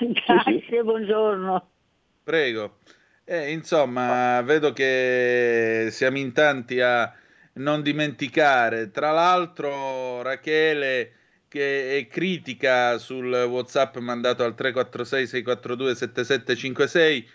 [0.00, 1.68] Grazie, buongiorno.
[2.22, 2.78] prego.
[3.22, 7.12] Eh, insomma, vedo che siamo in tanti a
[7.54, 8.90] non dimenticare.
[8.90, 11.12] Tra l'altro, Rachele
[11.48, 17.28] che è critica sul WhatsApp mandato al 346 642 7756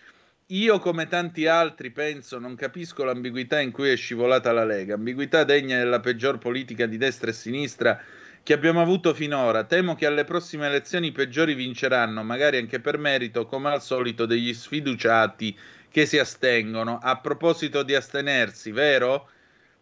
[0.53, 5.43] io come tanti altri penso, non capisco l'ambiguità in cui è scivolata la Lega, ambiguità
[5.43, 7.99] degna della peggior politica di destra e sinistra
[8.43, 9.63] che abbiamo avuto finora.
[9.63, 14.27] Temo che alle prossime elezioni i peggiori vinceranno, magari anche per merito, come al solito,
[14.27, 15.57] degli sfiduciati
[15.89, 16.99] che si astengono.
[17.01, 19.29] A proposito di astenersi, vero?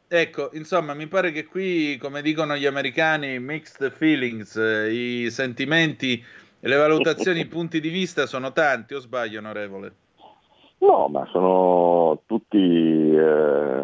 [0.07, 6.23] Ecco, insomma, mi pare che qui, come dicono gli americani, mixed feelings, eh, i sentimenti,
[6.59, 9.93] le valutazioni, i punti di vista sono tanti, o sbaglio, onorevole?
[10.81, 13.83] No, ma sono tutti eh,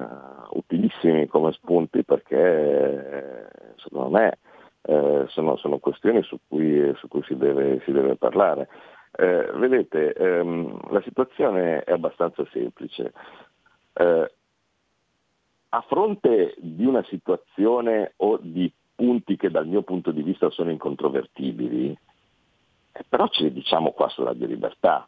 [0.49, 4.39] utilissimi come spunti perché secondo me
[4.81, 8.67] eh, sono, sono questioni su cui, su cui si, deve, si deve parlare.
[9.11, 13.13] Eh, vedete, ehm, la situazione è abbastanza semplice.
[13.93, 14.31] Eh,
[15.69, 20.71] a fronte di una situazione o di punti che dal mio punto di vista sono
[20.71, 21.95] incontrovertibili,
[22.91, 25.07] eh, però ce li diciamo qua sulla di libertà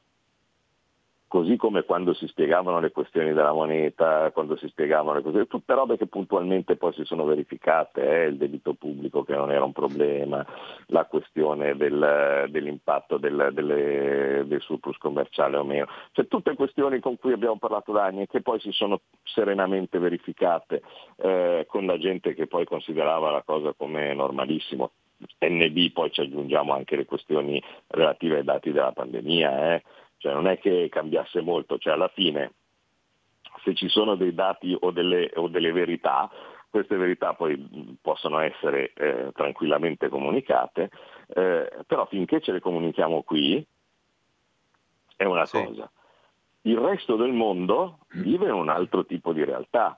[1.29, 5.75] così come quando si spiegavano le questioni della moneta, quando si spiegavano le questioni, tutte
[5.75, 9.71] robe che puntualmente poi si sono verificate, eh, il debito pubblico che non era un
[9.71, 10.43] problema,
[10.87, 17.19] la questione del, dell'impatto del, delle, del surplus commerciale o meno, cioè tutte questioni con
[17.19, 20.81] cui abbiamo parlato da anni e che poi si sono serenamente verificate
[21.17, 24.91] eh, con la gente che poi considerava la cosa come normalissimo.
[25.37, 29.83] NB poi ci aggiungiamo anche le questioni relative ai dati della pandemia, eh.
[30.19, 32.53] Cioè non è che cambiasse molto, cioè alla fine
[33.63, 36.29] se ci sono dei dati o delle, o delle verità,
[36.69, 40.89] queste verità poi possono essere eh, tranquillamente comunicate,
[41.27, 43.65] eh, però finché ce le comunichiamo qui
[45.15, 45.63] è una Sì.
[45.63, 45.91] cosa.
[46.63, 49.97] Il resto del mondo vive un altro tipo di realtà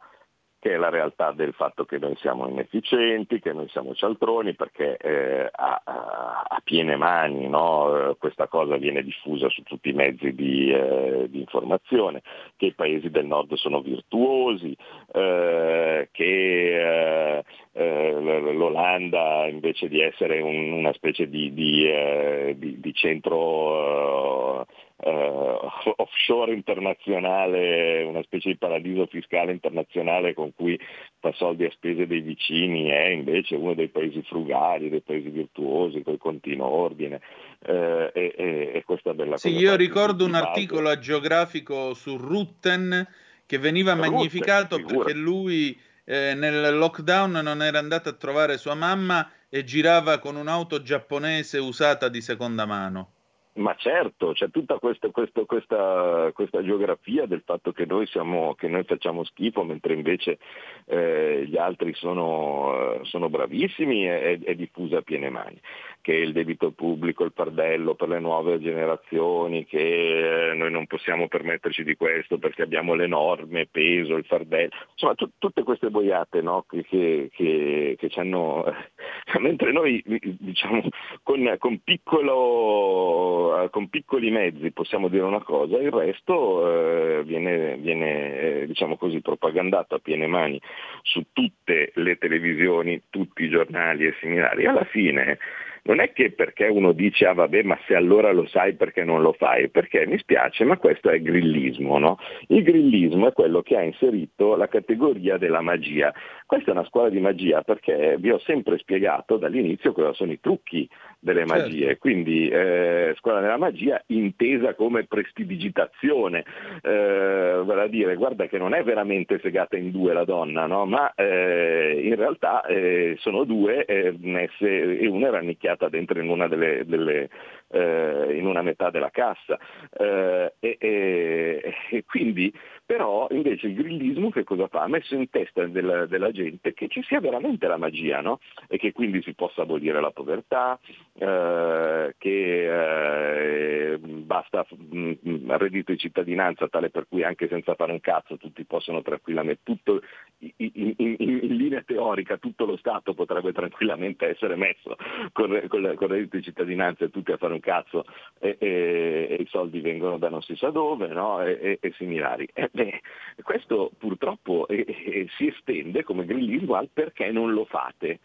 [0.62, 4.96] che è la realtà del fatto che noi siamo inefficienti, che noi siamo cialtroni, perché
[4.98, 9.94] eh, a, a- a piene mani no, eh, questa cosa viene diffusa su tutti i
[9.94, 12.22] mezzi di, eh, di informazione,
[12.58, 14.78] che i paesi del nord sono virtuosi,
[15.14, 17.44] eh, che eh,
[17.74, 18.20] eh,
[18.54, 24.68] l'Olanda invece di essere un- una specie di, di- di centro
[25.04, 25.58] eh,
[25.98, 30.80] offshore internazionale, una specie di paradiso fiscale internazionale con cui
[31.20, 36.02] fa soldi a spese dei vicini, è invece uno dei paesi frugali, dei paesi virtuosi,
[36.04, 37.22] con il continuo ordine.
[37.64, 40.90] eh, e, e- e questa è bella Sì, cosa io qua di- ricordo un articolo
[40.90, 43.08] agiografico su Rutten
[43.46, 45.12] che veniva Rutten, magnificato figurati.
[45.12, 50.36] perché lui eh, nel lockdown non era andato a trovare sua mamma e girava con
[50.36, 53.12] un'auto giapponese usata di seconda mano.
[53.54, 58.70] Ma certo, c'è tutta questa, questo- questa, questa geografia del fatto che noi, siamo, che
[58.70, 60.40] noi facciamo schifo mentre invece
[60.86, 65.60] eh, gli altri sono, sono bravissimi è, è diffusa a piene mani,
[66.02, 71.28] che il debito pubblico, il fardello per le nuove generazioni, che eh, noi non possiamo
[71.28, 76.66] permetterci di questo perché abbiamo l'enorme peso, il fardello, insomma tu- tutte queste boiate no,
[76.68, 78.66] che, che, che, ci hanno,
[79.40, 80.82] mentre noi diciamo
[81.24, 88.40] con, con piccolo, con piccoli mezzi possiamo dire una cosa, il resto eh, viene, viene,
[88.40, 90.60] eh, diciamo così, propagandato a piene mani
[91.04, 94.66] su tutte le televisioni, tutti i giornali e similari.
[94.66, 95.38] Alla fine
[95.84, 99.22] non è che perché uno dice ah vabbè ma se allora lo sai perché non
[99.22, 102.18] lo fai, perché mi spiace ma questo è grillismo, no?
[102.48, 106.14] Il grillismo è quello che ha inserito la categoria della magia.
[106.46, 110.40] Questa è una scuola di magia perché vi ho sempre spiegato dall'inizio cosa sono i
[110.40, 110.88] trucchi
[111.20, 111.64] delle Certo.
[111.64, 116.44] magie, quindi eh, scuola della magia intesa come prestidigitazione,
[116.82, 120.86] eh, vale a dire guarda che non è veramente segata in due la donna, no?
[120.86, 125.32] ma eh, in realtà eh, sono due eh, messe e una è
[125.72, 127.30] rannicchiata dentro in una, delle, delle,
[127.70, 129.58] eh, in una metà della cassa.
[129.98, 132.54] Eh, e, e- e quindi
[132.92, 134.82] però invece il grillismo che cosa fa?
[134.82, 138.40] Ha messo in testa della, della gente che ci sia veramente la magia no?
[138.68, 140.78] e che quindi si possa abolire la povertà,
[141.14, 147.94] eh, che eh, basta mm, mm, reddito di cittadinanza tale per cui anche senza fare
[147.94, 150.02] un cazzo tutti possono tranquillamente, tutto,
[150.40, 154.96] in, in- in- in linea teorica tutto lo Stato potrebbe tranquillamente essere messo
[155.32, 158.06] con, con, con reddito di cittadinanza e tutti a fare un cazzo
[158.40, 161.42] e, e- e i soldi vengono da non si sa dove no?
[161.44, 162.48] e, e- similari.
[162.54, 163.02] Eh, beh,
[163.44, 168.20] questo purtroppo eh, eh, si estende come grillismo al perché non lo fate.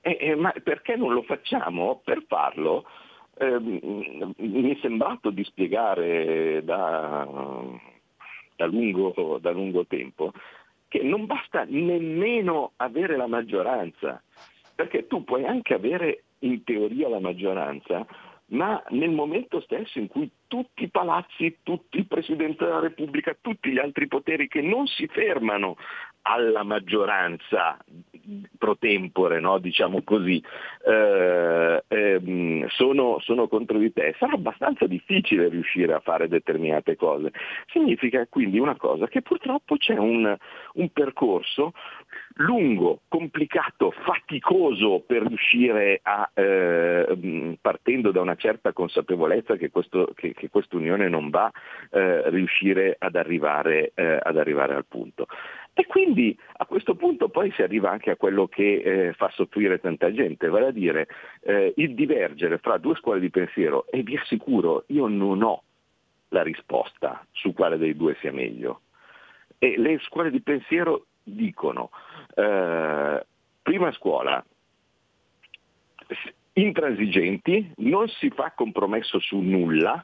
[0.00, 2.00] Eh, eh, ma perché non lo facciamo?
[2.04, 2.84] Per farlo
[3.38, 7.26] ehm, mi è sembrato di spiegare da,
[8.54, 10.32] da lungo, da lungo tempo
[10.96, 14.22] che non basta nemmeno avere la maggioranza,
[14.74, 18.06] perché tu puoi anche avere in teoria la maggioranza,
[18.48, 23.70] ma nel momento stesso in cui tutti i palazzi, tutti il Presidente della Repubblica, tutti
[23.70, 25.76] gli altri poteri che non si fermano
[26.26, 27.78] alla maggioranza
[28.58, 29.58] pro tempore, no?
[29.58, 30.42] diciamo così,
[30.84, 37.30] eh, ehm, sono, sono contro di te, sarà abbastanza difficile riuscire a fare determinate cose.
[37.70, 40.36] Significa quindi una cosa che purtroppo c'è un,
[40.74, 41.72] un percorso
[42.38, 50.34] lungo, complicato, faticoso per riuscire a, eh, partendo da una certa consapevolezza che, questo, che,
[50.34, 51.50] che quest'unione non va,
[51.90, 55.26] eh, riuscire ad arrivare, eh, ad arrivare al punto.
[55.78, 59.78] E quindi a questo punto poi si arriva anche a quello che eh, fa soffrire
[59.78, 61.06] tanta gente, vale a dire
[61.42, 65.62] eh, il divergere fra due scuole di pensiero e vi assicuro io non ho
[66.28, 68.80] la risposta su quale dei due sia meglio.
[69.58, 71.90] E le scuole di pensiero dicono,
[72.34, 73.26] eh,
[73.60, 74.42] prima scuola,
[76.54, 80.02] intransigenti, non si fa compromesso su nulla,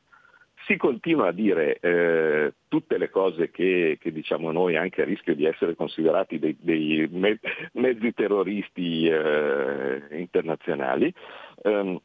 [0.72, 5.34] si continua a dire eh, tutte le cose che, che diciamo noi anche a rischio
[5.34, 7.40] di essere considerati dei, dei me-
[7.72, 11.12] mezzi terroristi eh, internazionali.
[11.62, 12.00] Ehm,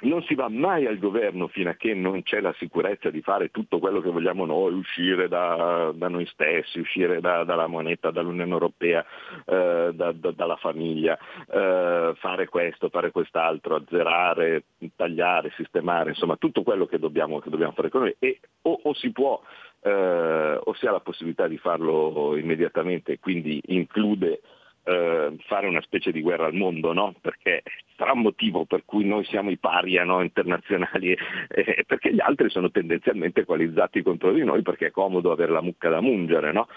[0.00, 3.50] non si va mai al governo fino a che non c'è la sicurezza di fare
[3.50, 8.52] tutto quello che vogliamo noi, uscire da, da noi stessi, uscire da- dalla moneta, dall'Unione
[8.52, 9.04] Europea,
[9.44, 11.18] eh, da- da- dalla famiglia,
[11.50, 17.72] eh, fare questo, fare quest'altro, azzerare, tagliare, sistemare, insomma tutto quello che dobbiamo, che dobbiamo
[17.72, 18.14] fare con noi.
[18.18, 19.40] E o, o si può
[19.80, 24.40] eh, o si ha la possibilità di farlo immediatamente, quindi include
[24.88, 27.14] eh, fare una specie di guerra al mondo, no?
[27.20, 27.62] perché
[27.96, 30.22] sarà un motivo per cui noi siamo i paria no?
[30.22, 31.16] internazionali,
[31.48, 35.62] eh, perché gli altri sono tendenzialmente equalizzati contro di noi perché è comodo avere la
[35.62, 36.68] mucca da mungere no?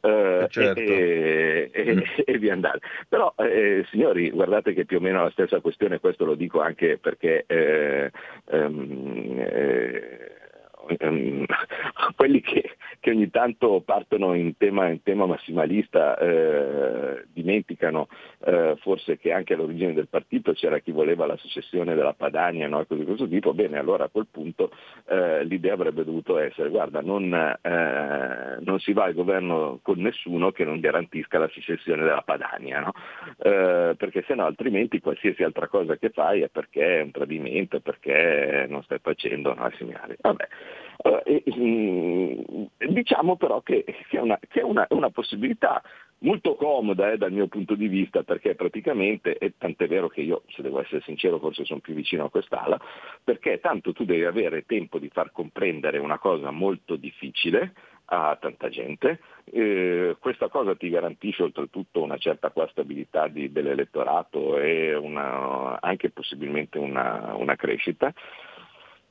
[0.00, 0.80] Eh, certo.
[0.80, 2.00] e, e- Mm.
[2.24, 2.80] e via andare.
[3.08, 6.98] Però eh, signori, guardate che più o meno la stessa questione, questo lo dico anche
[6.98, 8.10] perché eh,
[8.50, 10.37] ehm, eh,
[10.98, 11.44] ehm,
[12.16, 18.08] quelli che, che ogni tanto partono in tema, in tema massimalista eh, dimenticano
[18.44, 22.80] eh, forse che anche all'origine del partito c'era chi voleva la secessione della Padania no?
[22.80, 24.70] e cose di questo tipo, bene allora a quel punto
[25.08, 30.52] eh, l'idea avrebbe dovuto essere guarda non, eh, non si va al governo con nessuno
[30.52, 32.92] che non garantisca la secessione della Padania, no?
[33.38, 38.66] Eh, perché sennò altrimenti qualsiasi altra cosa che fai è perché è un tradimento, perché
[38.68, 40.16] non stai facendo no, segnali.
[40.20, 40.48] Vabbè.
[41.24, 42.40] Eh, mm,
[42.88, 45.80] diciamo però che, che è una, che è una- una possibilità
[46.20, 50.42] molto comoda eh, dal mio punto di vista perché praticamente, e tant'è vero che io,
[50.48, 52.80] se devo essere sincero, forse sono più vicino a quest'ala,
[53.22, 57.72] perché tanto tu devi avere tempo di far comprendere una cosa molto difficile
[58.10, 59.20] a tanta gente,
[59.52, 66.10] eh, questa cosa ti garantisce oltretutto una certa qua stabilità di- dell'elettorato e una- anche
[66.10, 68.12] possibilmente una- una crescita.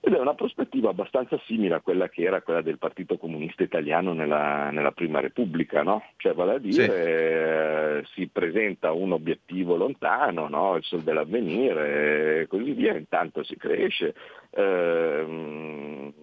[0.08, 4.14] Ed è una prospettiva abbastanza simile a quella che era quella del Partito Comunista Italiano
[4.14, 6.02] nella, nella Prima Repubblica, no?
[6.16, 10.78] Cioè, vale a dire, eh, si presenta un obiettivo lontano, no?
[10.78, 14.16] il sol dell'avvenire e così via, intanto si cresce,
[14.52, 16.14] ehm,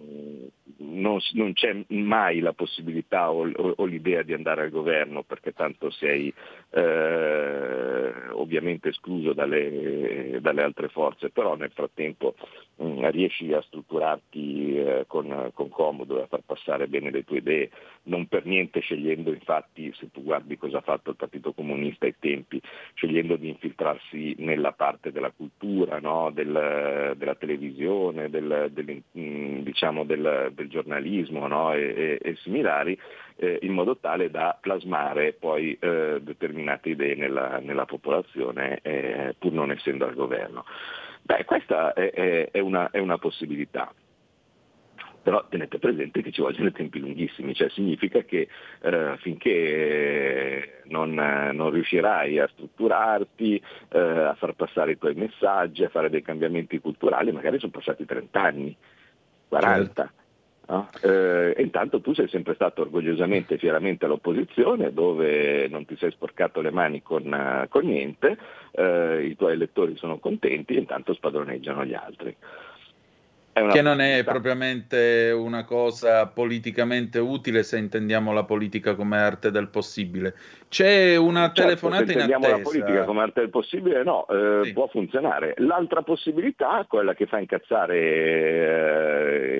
[0.77, 5.53] non, non c'è mai la possibilità o, o- o l'idea di andare al governo perché
[5.53, 6.33] tanto sei
[6.71, 12.33] eh, ovviamente escluso dalle, dalle altre forze, però nel frattempo
[12.75, 17.37] mh, riesci a strutturarti eh, con, con comodo e a far passare bene le tue
[17.37, 17.69] idee,
[18.03, 22.15] non per niente scegliendo infatti, se tu guardi cosa ha fatto il Partito Comunista ai
[22.19, 22.61] tempi,
[22.93, 26.31] scegliendo di infiltrarsi nella parte della cultura, no?
[26.31, 31.73] del- della televisione, del, del- mh, diciamo del, del giornalismo no?
[31.73, 32.97] e, e- e similari,
[33.37, 39.51] eh, in modo tale da plasmare poi eh, determinate idee nella, nella popolazione eh, pur
[39.51, 40.63] non essendo al governo.
[41.25, 43.91] Beh, questa è, è- è una, è una possibilità.
[45.23, 48.47] Però tenete presente che ci vogliono tempi lunghissimi, cioè significa che
[48.81, 53.59] eh, finché non, non riuscirai a strutturarti,
[53.89, 58.05] eh, a far passare i tuoi messaggi, a fare dei cambiamenti culturali, magari sono passati
[58.05, 58.77] 30 anni,
[59.47, 60.13] 40.
[60.67, 60.89] No?
[61.01, 66.61] Eh, intanto tu sei sempre stato orgogliosamente e fieramente all'opposizione dove non ti sei sporcato
[66.61, 68.37] le mani con, eh, con niente,
[68.71, 72.35] eh, i tuoi elettori sono contenti e intanto spadroneggiano gli altri.
[73.57, 79.49] Una Che non è propriamente una cosa politicamente utile se intendiamo la politica come arte
[79.49, 80.35] del possibile.
[80.67, 82.57] C'è una Certo, telefonata se in intendiamo attesa.
[82.57, 84.73] la politica come arte del possibile, no, eh, Sì.
[84.73, 85.53] può funzionare.
[85.59, 87.95] L'altra possibilità, quella che fa incazzare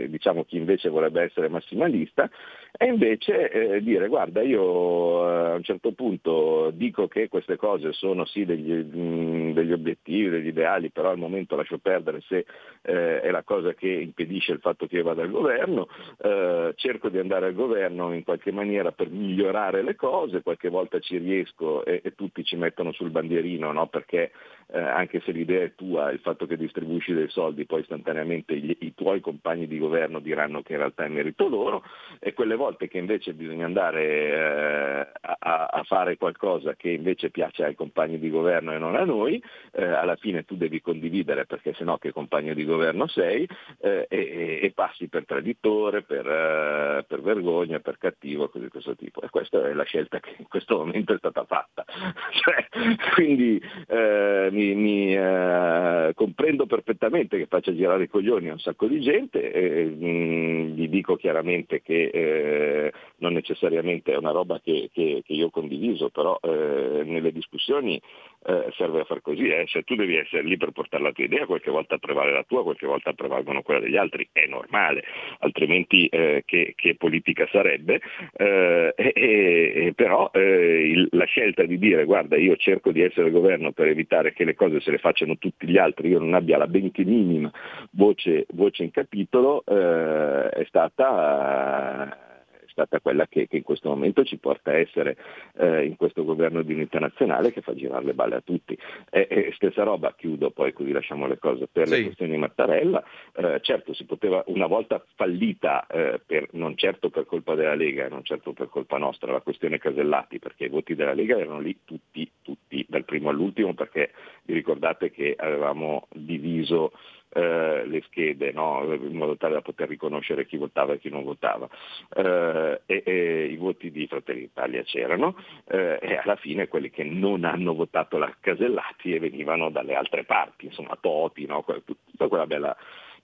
[0.04, 2.30] eh, diciamo chi invece vorrebbe essere massimalista,
[2.78, 7.94] è invece eh, dire guarda io eh, a un certo punto dico che queste cose
[7.94, 12.46] sono sì degli, mh, degli obiettivi, degli ideali, però al momento lascio perdere se
[12.82, 15.88] eh, è la cosa che impedisce il fatto che io vada al governo,
[16.22, 21.00] eh, cerco di andare al governo in qualche maniera per migliorare le cose, qualche volta
[21.00, 23.88] ci riesco e, e tutti ci mettono sul bandierino, no?
[23.88, 24.32] perché
[24.68, 28.78] eh, anche se l'idea è tua, il fatto che distribuisci dei soldi, poi istantaneamente gli-
[28.80, 31.84] i tuoi compagni di governo diranno che in realtà è merito loro
[32.20, 37.64] e quelle volte che invece bisogna andare eh, a, a fare qualcosa che invece piace
[37.64, 41.74] ai compagni di governo e non a noi, eh, alla fine tu devi condividere perché
[41.74, 43.48] sennò che compagno di governo sei
[43.80, 48.96] eh, e, e passi per traditore, per, eh, per vergogna, per cattivo, cose di questo
[48.96, 49.22] tipo.
[49.22, 51.86] E questa è la scelta che in questo momento è stata fatta.
[52.46, 52.68] Cioè,
[53.16, 58.88] quindi eh, mi, mi, eh, comprendo perfettamente che faccia girare i coglioni a un sacco
[58.88, 64.90] di gente, e, mh, gli dico chiaramente che eh, non necessariamente è una roba che,
[64.94, 68.00] che- che io ho condiviso, però nelle discussioni
[68.46, 69.66] eh, serve a far così, eh.
[69.66, 72.64] cioè, tu devi essere lì per portare la tua idea, qualche volta prevale la tua,
[72.64, 75.04] qualche volta prevalgono quella degli altri, è normale,
[75.40, 78.02] altrimenti eh, che, che politica sarebbe,
[78.38, 83.88] Eh, però eh, il- la scelta di dire guarda io cerco di essere governo per
[83.88, 87.04] evitare che le cose se le facciano tutti gli altri, io non abbia la benché
[87.04, 87.52] minima
[87.92, 92.35] voce, voce in capitolo, eh, è stata
[92.76, 95.16] stata quella che, che in questo momento ci porta a essere
[95.56, 98.78] eh, in questo governo di unità nazionale che fa girare le balle a tutti.
[99.10, 102.04] E, e stessa roba, chiudo poi così lasciamo le cose per le Sì.
[102.04, 103.02] questioni Mattarella,
[103.34, 108.10] eh, certo si poteva una volta fallita, eh, per- non certo per colpa della Lega,
[108.10, 111.80] non certo per colpa nostra, la questione Casellati, perché i voti della Lega erano lì
[111.86, 114.12] tutti tutti dal primo all'ultimo perché
[114.44, 116.92] vi ricordate che avevamo diviso
[117.30, 118.94] eh, le schede no?
[118.94, 121.68] in modo tale da poter riconoscere chi votava e chi non votava.
[122.16, 125.36] Eh, e, e i voti di Fratelli d'Italia c'erano
[125.68, 130.24] eh, e alla fine quelli che non hanno votato la Casellati e venivano dalle altre
[130.24, 131.62] parti, insomma Toti, no?
[131.64, 132.76] Que- tutta quella bella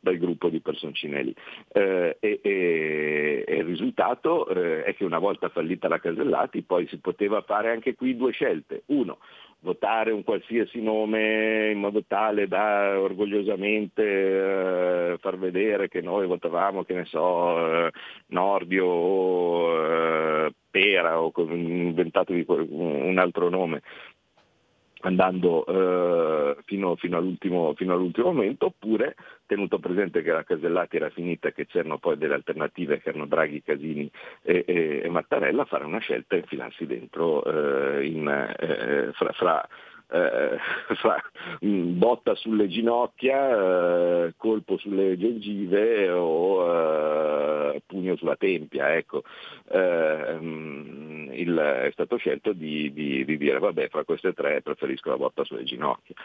[0.01, 1.35] bel gruppo di personcine lì.
[1.71, 6.87] Eh, e, e- e il risultato eh, è che una volta fallita la Casellati poi
[6.87, 8.83] si poteva fare anche qui due scelte.
[8.87, 9.19] Uno,
[9.61, 16.83] votare un qualsiasi nome in modo tale da orgogliosamente eh, far vedere che noi votavamo,
[16.83, 17.91] che ne so, eh,
[18.27, 23.81] Nordio o eh, Pera o inventatevi un altro nome
[25.01, 31.09] andando eh, fino, fino all'ultimo, fino all'ultimo momento, oppure tenuto presente che la Casellati era
[31.09, 34.09] finita e che c'erano poi delle alternative che erano Draghi, Casini
[34.41, 39.67] e, e- e Mattarella, fare una scelta e infilarsi dentro eh, in, eh, fra, fra
[40.11, 40.57] eh,
[40.95, 41.21] fra,
[41.65, 48.95] mm, botta sulle ginocchia, eh, colpo sulle gengive o eh, pugno sulla tempia.
[48.95, 49.23] Ecco.
[49.69, 55.09] Eh, mm, il- è stato scelto di, di- di dire vabbè fra queste tre preferisco
[55.09, 56.15] la botta sulle ginocchia.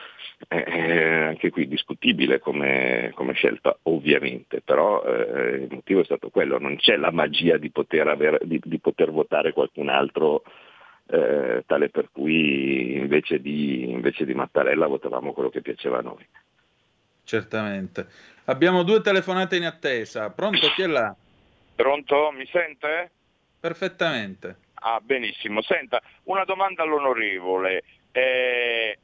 [0.48, 6.58] Eh, eh, anche qui discutibile come, come scelta ovviamente, però il motivo è stato quello,
[6.58, 10.42] non c'è la magia di poter, aver- di- di poter votare qualcun altro
[11.08, 16.26] eh, tale per cui invece di, invece di Mattarella votavamo quello che piaceva a noi.
[17.24, 18.06] Certamente.
[18.44, 20.30] Abbiamo due telefonate in attesa.
[20.30, 20.68] Pronto?
[20.74, 21.14] Chi è là?
[21.74, 22.30] Pronto?
[22.32, 23.10] Mi sente?
[23.58, 24.56] Perfettamente.
[24.74, 25.62] Ah, benissimo.
[25.62, 27.82] Senta, una domanda all'onorevole.
[28.12, 28.98] Eh,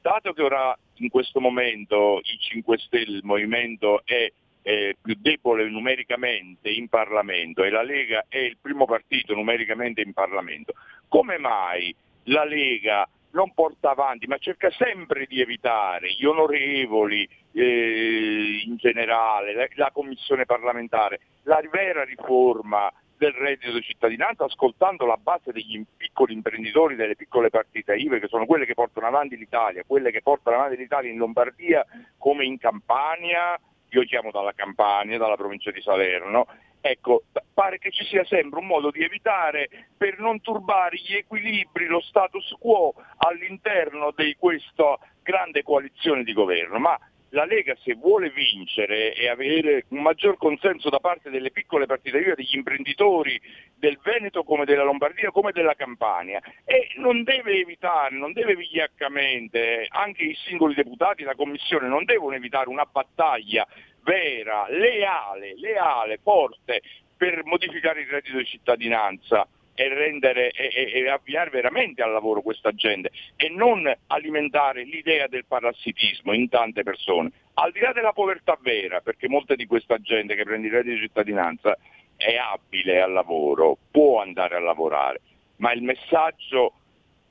[0.00, 4.30] dato che ora in questo momento i 5 Stelle, il movimento è
[4.62, 10.12] eh, più debole numericamente in Parlamento e la Lega è il primo partito numericamente in
[10.12, 10.74] Parlamento,
[11.08, 11.94] come mai
[12.24, 19.54] la Lega non porta avanti, ma cerca sempre di evitare gli onorevoli eh, in generale,
[19.54, 25.84] la, la commissione parlamentare, la vera riforma del reddito di cittadinanza ascoltando la base degli
[25.96, 30.22] piccoli imprenditori delle piccole partite IVE che sono quelle che portano avanti l'Italia, quelle che
[30.22, 31.84] portano avanti l'Italia in Lombardia
[32.16, 33.58] come in Campania,
[33.90, 36.46] io chiamo dalla Campania, dalla provincia di Salerno,
[36.80, 41.86] ecco, pare che ci sia sempre un modo di evitare per non turbare gli equilibri,
[41.86, 46.98] lo status quo all'interno di questa grande coalizione di governo, ma
[47.30, 52.18] la Lega se vuole vincere e avere un maggior consenso da parte delle piccole partite
[52.18, 53.40] IVA, degli imprenditori
[53.74, 59.86] del Veneto come della Lombardia come della Campania e non deve evitare, non deve vigliaccamente,
[59.90, 63.66] anche i singoli deputati, la Commissione non devono evitare una battaglia
[64.02, 66.80] vera, leale, leale, forte
[67.16, 69.46] per modificare il reddito di cittadinanza
[69.78, 75.44] e rendere e, e- avviare veramente al lavoro questa gente e non alimentare l'idea del
[75.46, 77.30] parassitismo in tante persone.
[77.54, 80.96] Al di là della povertà vera, perché molta di questa gente che prende il reddito
[80.96, 81.78] di cittadinanza
[82.16, 85.20] è abile al lavoro, può andare a lavorare,
[85.58, 86.72] ma il messaggio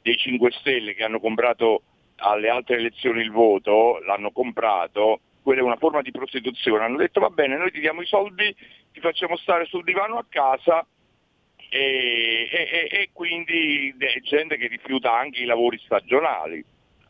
[0.01, 1.81] dei 5 Stelle che hanno comprato
[2.15, 7.19] alle altre elezioni il voto, l'hanno comprato, quella è una forma di prostituzione, hanno detto
[7.19, 8.55] va bene, noi ti diamo i soldi,
[8.93, 10.87] ti facciamo stare sul divano a casa
[11.69, 13.93] e, e- e- quindi
[14.23, 16.63] gente che rifiuta anche i lavori stagionali.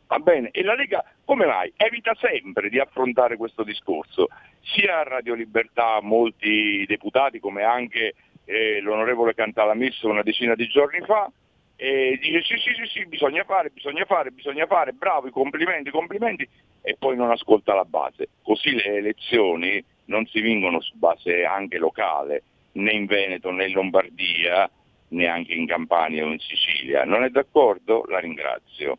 [0.06, 0.50] Va bene?
[0.52, 1.72] E la Lega come mai?
[1.76, 4.28] Evita sempre di affrontare questo discorso.
[4.62, 8.14] Sia a Radio Libertà molti deputati come anche
[8.46, 11.30] eh, l'onorevole Cantalamesso una decina di giorni fa,
[11.80, 16.48] e dice sì, sì, sì, sì, bisogna fare, bisogna fare, bisogna fare, bravi, complimenti, complimenti,
[16.82, 18.30] e poi non ascolta la base.
[18.42, 22.42] Così le elezioni non si vincono su base anche locale,
[22.72, 24.70] né in Veneto né in Lombardia,
[25.08, 27.04] neanche in Campania o in Sicilia.
[27.04, 28.04] Non è d'accordo?
[28.08, 28.98] La ringrazio.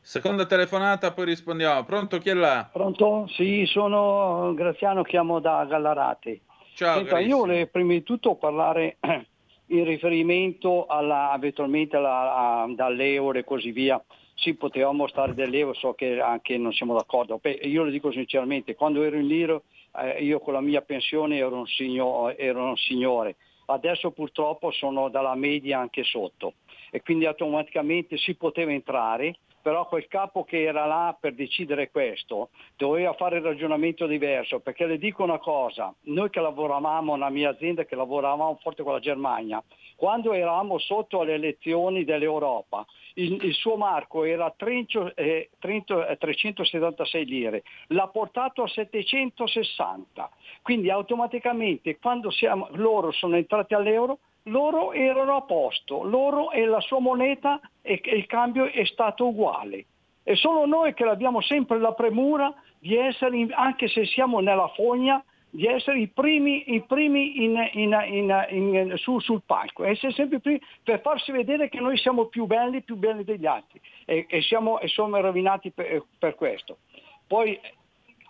[0.00, 1.84] Seconda telefonata, poi rispondiamo.
[1.84, 2.18] Pronto?
[2.18, 2.68] Chi è là?
[2.72, 3.26] Pronto?
[3.28, 6.42] Sì, sono Graziano, chiamo da Gallarate.
[6.74, 8.98] Ciao, Senta, io volevo prima di tutto parlare
[9.68, 14.02] in riferimento alla, eventualmente alla- a- dall'euro e così via.
[14.34, 17.38] Sì, potevamo stare dell'euro, so che anche non siamo d'accordo.
[17.38, 19.64] Beh, io lo dico sinceramente, quando ero in liro,
[19.98, 23.36] eh, io con la mia pensione ero un, signo- ero un signore.
[23.66, 26.54] Adesso purtroppo sono dalla media anche sotto
[26.90, 32.50] e quindi automaticamente si poteva entrare, però quel capo che era là per decidere questo
[32.76, 37.50] doveva fare il ragionamento diverso, perché le dico una cosa, noi che lavoravamo nella mia
[37.50, 39.60] azienda, che lavoravamo forte con la Germania,
[39.96, 42.86] quando eravamo sotto alle elezioni dell'Europa,
[43.18, 50.30] il, il suo marco era 30, eh, 30, eh, 376 lire, l'ha portato a 760,
[50.62, 56.80] quindi automaticamente quando siamo- loro sono entrati all'euro loro erano a posto, loro e la
[56.80, 59.86] sua moneta e il cambio è stato uguale.
[60.22, 65.22] E solo noi che abbiamo sempre la premura di essere, anche se siamo nella fogna,
[65.56, 70.60] di essere i primi, i primi in- in- in- su- sul palco, essere sempre primi
[70.82, 74.78] per farsi vedere che noi siamo più belli, più belli degli altri e, e siamo,
[74.80, 76.78] e siamo rovinati per, per questo.
[77.26, 77.58] Poi,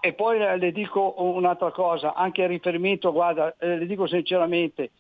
[0.01, 4.91] e poi le dico un'altra cosa, anche in riferimento, guarda, eh, le dico sinceramente,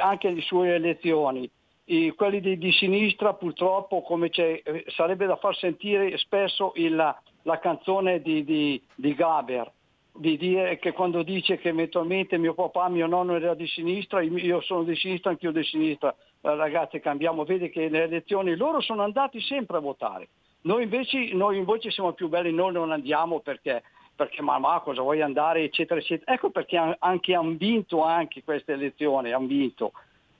[0.00, 1.48] anche alle sue elezioni,
[1.88, 7.14] i- quelli di, di sinistra purtroppo come c'è, eh, sarebbe da far sentire spesso il-
[7.42, 9.70] la canzone di, di, di Gaber,
[10.18, 14.60] di dire che quando dice che eventualmente mio papà, mio nonno era di sinistra, io
[14.60, 16.14] sono di sinistra, anch'io di sinistra,
[16.46, 20.28] Eh, ragazzi cambiamo, vedi che nelle elezioni loro sono andati sempre a votare,
[20.62, 23.82] noi invece, noi invece siamo più belli, noi non andiamo perché,
[24.14, 26.32] perché ma, cosa vuoi andare, eccetera, eccetera.
[26.32, 29.92] Ecco perché anche hanno vinto anche queste elezioni, hanno vinto.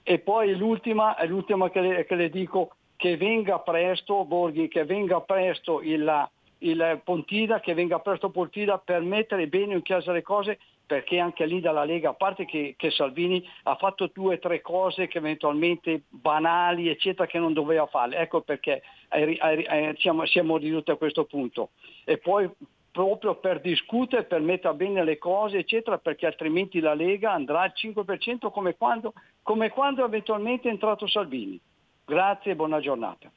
[0.03, 5.21] E poi l'ultima, l'ultima che le, che le dico, che venga presto, Borghi, che venga
[5.21, 6.29] presto il,
[6.59, 11.45] il Pontida, che venga presto Pontida per mettere bene in chiesa le cose, perché anche
[11.45, 15.17] lì dalla Lega, a parte che, che Salvini ha fatto due o tre cose che
[15.17, 18.17] eventualmente banali, eccetera, che non doveva fare.
[18.17, 21.71] Ecco perché è- siamo, siamo ridotti a questo punto.
[22.05, 22.49] E poi
[22.89, 27.73] proprio per discutere, per mettere bene le cose, eccetera, perché altrimenti la Lega andrà al
[27.75, 31.59] 5% come quando, come quando eventualmente è entrato Salvini.
[32.05, 33.29] Grazie e buona giornata.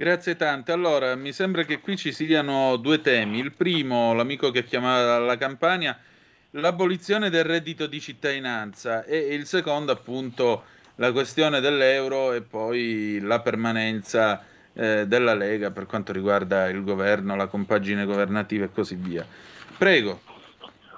[0.00, 0.70] Grazie tante.
[0.70, 3.40] Allora, mi sembra che qui ci siano due temi.
[3.40, 5.98] Il primo, l'amico che chiamava dalla Campania,
[6.50, 10.62] l'abolizione del reddito di cittadinanza e il secondo, appunto,
[10.98, 17.34] la questione dell'euro e poi la permanenza eh, della Lega per quanto riguarda il governo,
[17.34, 19.26] la compagine governativa e così via.
[19.76, 20.20] Prego.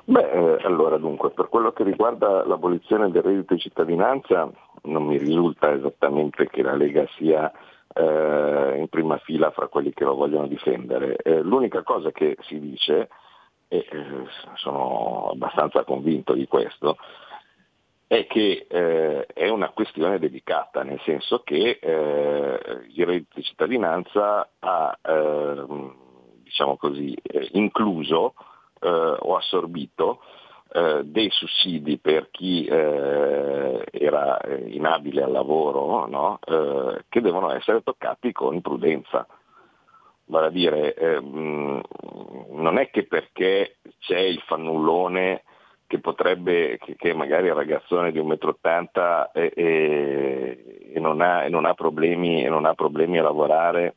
[0.05, 4.47] Beh, eh, allora dunque, per quello che riguarda l'abolizione del reddito di cittadinanza,
[4.83, 7.51] non mi risulta esattamente che la Lega sia
[7.95, 11.17] eh, in prima fila fra quelli che lo vogliono difendere.
[11.17, 13.09] Eh, l'unica cosa che si dice,
[13.69, 14.25] e eh,
[14.57, 16.97] sono abbastanza convinto di questo,
[18.07, 22.61] è che eh, è una questione delicata, nel senso che eh,
[22.93, 25.95] il reddito di cittadinanza ha, ehm,
[26.43, 28.35] diciamo così, eh, incluso
[28.81, 30.23] eh, o assorbito
[30.73, 36.39] eh, dei sussidi per chi eh, era eh, inabile al lavoro, no?
[36.47, 39.27] Eh, che devono essere toccati con prudenza.
[40.27, 41.83] Vale a dire, eh, mh,
[42.51, 45.43] non è che perché c'è il fannullone
[45.89, 51.45] che potrebbe, che, che magari è ragazzone di 1,80 m e, e, e non ha,
[51.45, 53.97] e non ha problemi a lavorare,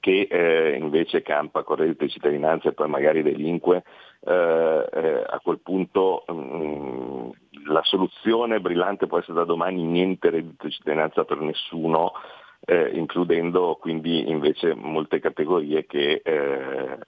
[0.00, 3.84] che eh, invece campa con reddito di cittadinanza e poi magari delinque,
[4.26, 7.30] eh, eh, a quel punto mh,
[7.70, 12.12] la soluzione brillante può essere da domani niente reddito di cittadinanza per nessuno,
[12.66, 16.98] eh, includendo quindi invece molte categorie che eh,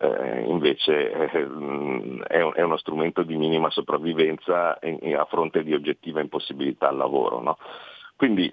[0.00, 5.24] eh, invece eh, mh, è, un- è uno strumento di minima sopravvivenza in- in- a
[5.24, 7.40] fronte di oggettiva impossibilità al lavoro.
[7.40, 7.56] no?
[8.16, 8.52] Quindi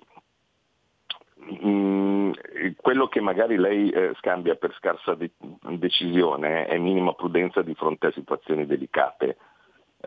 [1.48, 2.32] Mm,
[2.78, 5.32] quello che magari lei eh, scambia per scarsa de-
[5.78, 9.38] decisione è minima prudenza di fronte a situazioni delicate.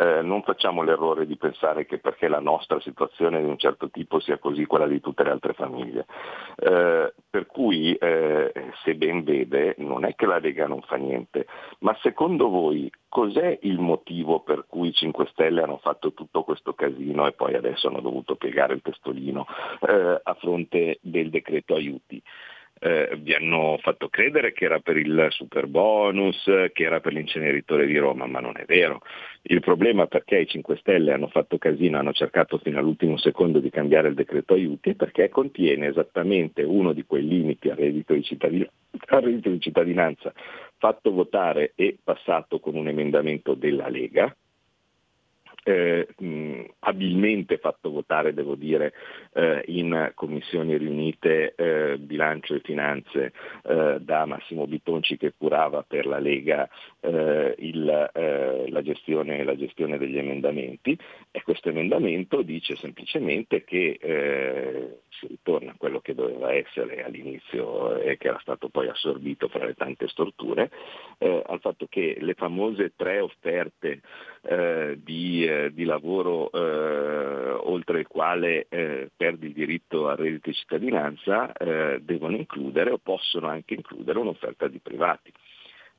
[0.00, 4.20] Eh, non facciamo l'errore di pensare che perché la nostra situazione di un certo tipo
[4.20, 6.06] sia così quella di tutte le altre famiglie.
[6.54, 8.52] Eh, per cui, eh,
[8.84, 11.46] se ben vede, non è che la Lega non fa niente,
[11.80, 16.74] ma secondo voi cos'è il motivo per cui i 5 Stelle hanno fatto tutto questo
[16.74, 19.46] casino e poi adesso hanno dovuto piegare il testolino
[19.80, 22.22] eh, a fronte del decreto aiuti?
[22.80, 27.86] Eh, vi hanno fatto credere che era per il super bonus, che era per l'inceneritore
[27.86, 29.00] di Roma, ma non è vero.
[29.42, 33.70] Il problema perché i 5 Stelle hanno fatto casino, hanno cercato fino all'ultimo secondo di
[33.70, 38.22] cambiare il decreto aiuti, è perché contiene esattamente uno di quei limiti al reddito di,
[38.22, 38.68] cittadin-
[39.06, 40.32] al reddito di cittadinanza
[40.78, 44.34] fatto votare e passato con un emendamento della Lega,
[45.64, 48.92] eh, mh, abilmente fatto votare, devo dire,
[49.34, 53.32] eh, in commissioni riunite eh, bilancio e finanze
[53.64, 56.68] eh, da Massimo Bitonci che curava per la Lega
[57.00, 60.98] eh, il, eh, la, gestione, la gestione degli emendamenti.
[61.30, 63.98] E questo emendamento dice semplicemente che
[65.08, 69.66] si ritorna a quello che doveva essere all'inizio e che era stato poi assorbito fra
[69.66, 70.70] le tante storture,
[71.18, 74.00] al fatto che le famose tre offerte
[74.42, 80.50] eh, di, eh, di lavoro eh, oltre il quale eh, perdi il diritto al reddito
[80.50, 85.32] di cittadinanza eh, devono includere o possono anche includere un'offerta di privati.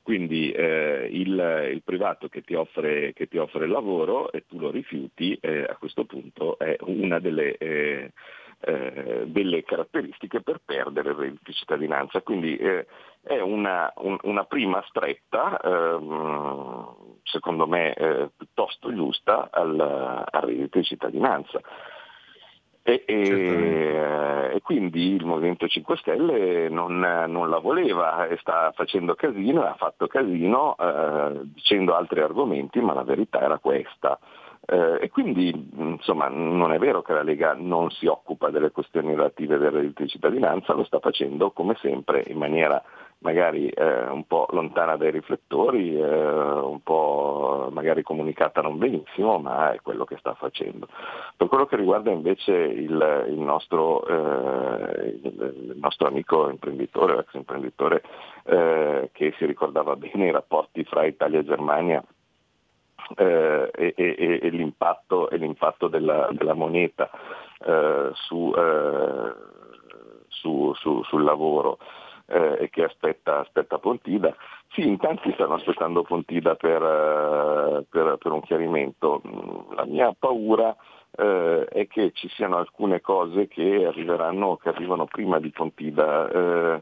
[0.02, 4.58] Quindi eh, il, il privato che ti, offre, che ti offre il lavoro e tu
[4.58, 8.12] lo rifiuti, eh, a questo punto è una delle, eh,
[8.60, 12.20] eh, delle caratteristiche per perdere il reddito di cittadinanza.
[12.22, 12.86] Quindi eh,
[13.22, 16.94] è una, un- una prima stretta, ehm,
[17.24, 21.60] secondo me eh, piuttosto giusta, al, al reddito di cittadinanza.
[22.82, 29.14] E, e- e quindi il Movimento 5 Stelle non, non la voleva e sta facendo
[29.14, 34.18] casino, ha fatto casino eh, dicendo altri argomenti, ma la verità era questa.
[34.72, 39.16] Eh, e quindi insomma non è vero che la Lega non si occupa delle questioni
[39.16, 42.80] relative del reddito di cittadinanza, lo sta facendo come sempre in maniera
[43.18, 49.72] magari eh, un po' lontana dai riflettori, eh, un po' magari comunicata non benissimo, ma
[49.72, 50.86] è quello che sta facendo.
[51.36, 58.02] Per quello che riguarda invece il, il nostro, eh, il- nostro amico imprenditore, ex imprenditore,
[58.44, 62.04] eh, che si ricordava bene i rapporti fra Italia e Germania
[63.16, 67.10] eh, e, e- e- l'impatto, e l'impatto della, della moneta
[67.64, 69.32] eh, su, eh,
[70.28, 71.78] su- su- sul lavoro
[72.26, 74.34] eh, e che aspetta, aspetta Pontida.
[74.72, 79.20] Sì, in tanti stanno aspettando Pontida per, eh, per- per un chiarimento.
[79.26, 80.74] Mm, La mia paura
[81.16, 86.80] eh, è che ci siano alcune cose che arriveranno, che arrivano prima di Pontida.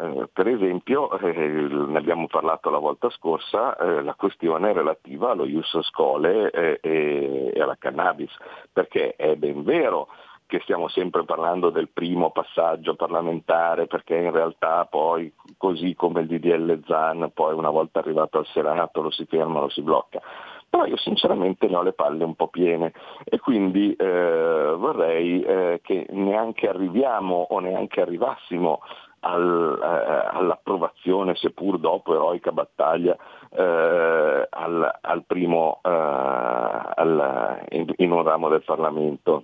[0.00, 5.44] Eh, per esempio, eh, ne abbiamo parlato la volta scorsa, eh, la questione relativa allo
[5.44, 8.30] ius scole e alla cannabis,
[8.72, 10.08] perché è ben vero
[10.46, 16.26] che stiamo sempre parlando del primo passaggio parlamentare, perché in realtà poi, così come il
[16.26, 20.22] DDL ZAN, poi una volta arrivato al Senato lo si ferma, lo si blocca.
[20.70, 22.92] Però io sinceramente ne ho le palle un po' piene
[23.24, 28.80] e quindi eh, vorrei eh, che neanche arriviamo o neanche arrivassimo
[29.20, 33.16] al- eh, all'approvazione, seppur dopo eroica battaglia,
[33.50, 39.42] eh, al, al primo, eh, al- in, in un ramo del Parlamento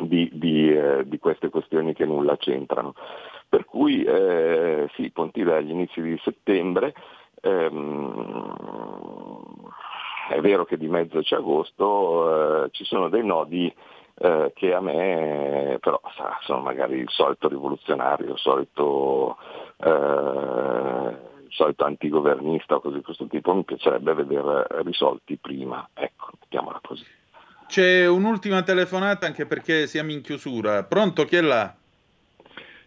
[0.00, 2.94] di, di, eh, di queste questioni che nulla c'entrano.
[3.48, 6.94] Per cui eh, sì, Pontida agli inizi di settembre,
[7.40, 8.54] ehm,
[10.30, 13.72] è vero che di mezzo c'è agosto, eh, ci sono dei nodi
[14.18, 19.36] eh, che a me però sa, sono magari il solito rivoluzionario, il solito,
[19.76, 26.30] eh, il solito antigovernista o così di questo tipo, mi piacerebbe vedere risolti prima, ecco,
[26.40, 27.04] mettiamola così.
[27.66, 30.84] C'è un'ultima telefonata anche perché siamo in chiusura.
[30.84, 31.74] Pronto, chi è là?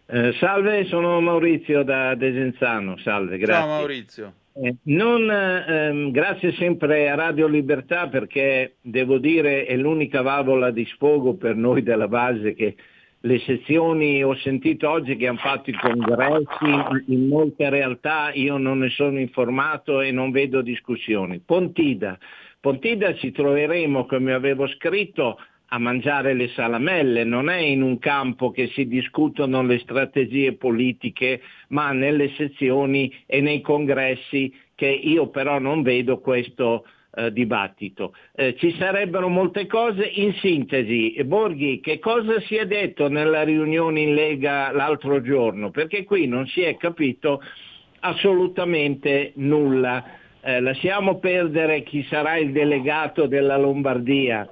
[0.06, 3.54] Eh, salve, sono Maurizio da Desenzano, salve, grazie.
[3.54, 4.32] Ciao Maurizio.
[4.52, 10.84] Eh, non, ehm, grazie sempre a Radio Libertà perché devo dire è l'unica valvola di
[10.86, 12.74] sfogo per noi della base che
[13.22, 18.78] le sezioni ho sentito oggi che hanno fatto i congressi, in molte realtà io non
[18.78, 21.38] ne sono informato e non vedo discussioni.
[21.38, 22.18] Pontida,
[22.60, 25.38] Pontida ci troveremo, come avevo scritto,
[25.72, 31.40] a mangiare le salamelle, non è in un campo che si discutono le strategie politiche,
[31.68, 38.14] ma nelle sezioni e nei congressi che io però non vedo questo eh, dibattito.
[38.34, 44.00] Eh, ci sarebbero molte cose, in sintesi, Borghi, che cosa si è detto nella riunione
[44.00, 45.70] in Lega l'altro giorno?
[45.70, 47.40] Perché qui non si è capito
[48.00, 50.18] assolutamente nulla.
[50.40, 54.48] Eh, lasciamo perdere chi sarà il delegato della Lombardia,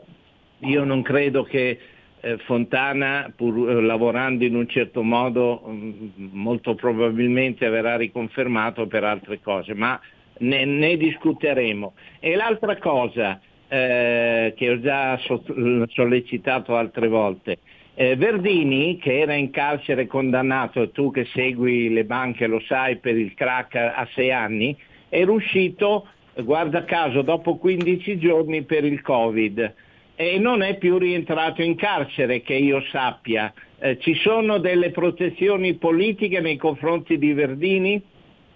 [0.61, 1.79] io non credo che
[2.21, 9.05] eh, Fontana, pur eh, lavorando in un certo modo, mh, molto probabilmente verrà riconfermato per
[9.05, 10.01] altre cose, ma
[10.39, 11.95] ne, ne discuteremo.
[12.19, 15.45] E l'altra cosa eh, che ho già so-
[15.89, 17.59] sollecitato altre volte,
[17.95, 23.17] eh, Verdini, che era in carcere condannato, tu che segui le banche lo sai, per
[23.17, 24.77] il crack a sei anni,
[25.09, 29.75] era uscito, guarda caso, dopo 15 giorni per il Covid
[30.21, 33.53] e non è più rientrato in carcere che io sappia.
[33.79, 38.03] Eh, ci sono delle protezioni politiche nei confronti di Verdini?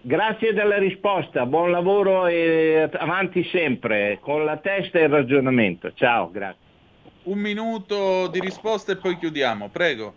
[0.00, 5.92] Grazie della risposta, buon lavoro e avanti sempre, con la testa e il ragionamento.
[5.94, 6.58] Ciao, grazie.
[7.24, 10.14] Un minuto di risposta e poi chiudiamo, prego.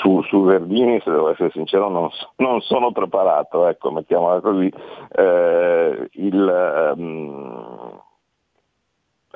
[0.00, 4.72] Su, su Verdini, se devo essere sincero, non, non sono preparato, ecco, mettiamola così.
[5.12, 7.67] Eh, il, ehm,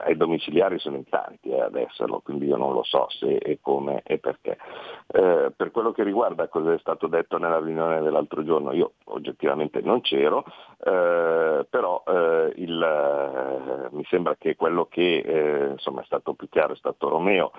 [0.02, 3.58] ai domiciliari sono in tanti eh, ad esserlo, quindi io non lo so se e
[3.60, 4.58] come e perché.
[5.06, 9.80] Eh, per quello che riguarda cosa è stato detto nella riunione dell'altro giorno, io oggettivamente
[9.80, 10.44] non c'ero,
[10.84, 16.48] eh, però eh, il, eh, mi sembra che quello che eh, insomma, è stato più
[16.48, 17.52] chiaro è stato Romeo,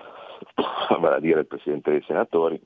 [0.99, 2.61] vale a dire il Presidente dei Senatori,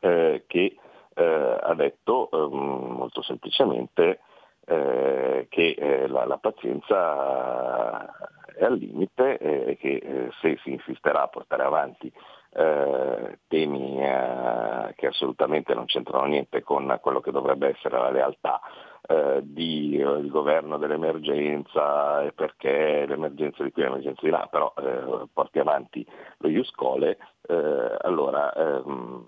[0.00, 0.76] che
[1.14, 4.20] ha detto ehm, molto semplicemente
[4.66, 8.06] eh, che eh, la, la pazienza
[8.54, 12.12] è al limite e che eh, se si insisterà a portare avanti
[12.54, 18.60] eh, temi eh, che assolutamente non c'entrano niente con quello che dovrebbe essere la realtà
[19.08, 24.46] eh, di eh, il governo dell'emergenza e perché l'emergenza di qui e l'emergenza di là,
[24.50, 26.06] però eh, porti avanti
[26.38, 29.26] lo Iuscole, eh, allora ehm,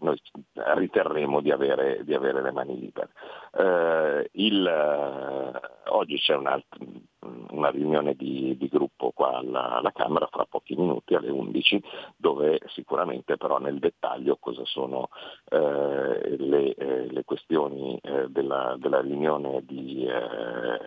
[0.00, 0.20] noi
[0.54, 3.10] riterremo di avere, di avere le mani libere.
[3.52, 10.46] Eh, il, eh, oggi c'è una riunione di, di gruppo qua alla, alla Camera fra
[10.48, 11.82] pochi minuti alle 11
[12.16, 15.08] dove sicuramente però nel dettaglio cosa sono
[15.50, 20.78] eh, le, eh, le questioni eh, della, della riunione di, eh,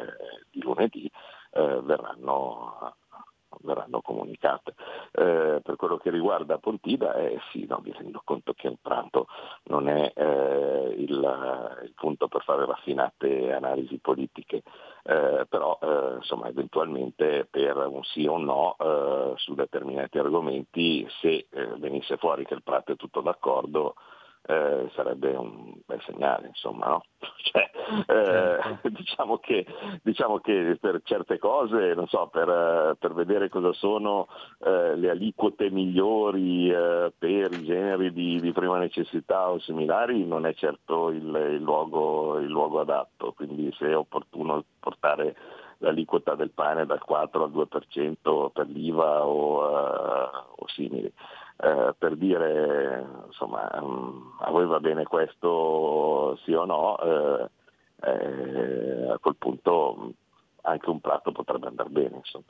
[0.50, 1.10] di lunedì
[1.54, 2.96] verranno
[3.62, 4.74] verranno comunicate.
[5.12, 9.28] Eh, per quello che riguarda Pontida, eh, sì, no, mi rendo conto che il pranto
[9.64, 14.64] non è eh, il, il punto per fare raffinate analisi politiche,
[15.04, 21.08] eh, però eh, insomma, eventualmente per un sì o un no eh, su determinati argomenti,
[21.20, 21.48] se
[21.78, 23.96] venisse fuori che il Prato è tutto d'accordo,
[24.44, 27.06] eh, sarebbe un bel segnale, insomma, no?
[27.52, 27.70] Cioè,
[28.08, 29.66] eh, diciamo, che,
[30.04, 34.28] diciamo che per certe cose, non so, per, eh, per vedere cosa sono
[34.64, 40.46] eh, le aliquote migliori eh, per i generi di, di prima necessità o similari, non
[40.46, 45.36] è certo il, il luogo, il luogo adatto, quindi se è opportuno portare
[45.82, 51.12] l'aliquota del pane dal 4 al 2% per l'IVA o, eh, o simili.
[51.64, 57.50] Eh, per dire insomma mm, a voi va bene questo sì o no, eh,
[58.02, 60.10] eh, a quel punto mm,
[60.64, 62.16] anche un prato potrebbe andare bene.
[62.16, 62.46] Insomma.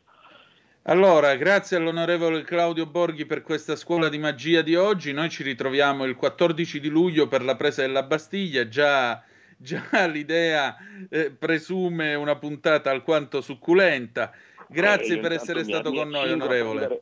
[0.83, 5.11] Allora, grazie all'onorevole Claudio Borghi per questa scuola di magia di oggi.
[5.11, 8.69] Noi ci ritroviamo il 14 di luglio per la presa della Bastiglia.
[8.69, 9.21] Già,
[9.57, 10.77] già l'idea
[11.09, 14.31] eh, presume una puntata alquanto succulenta.
[14.69, 17.01] Grazie Eh, per essere stato con noi, onorevole.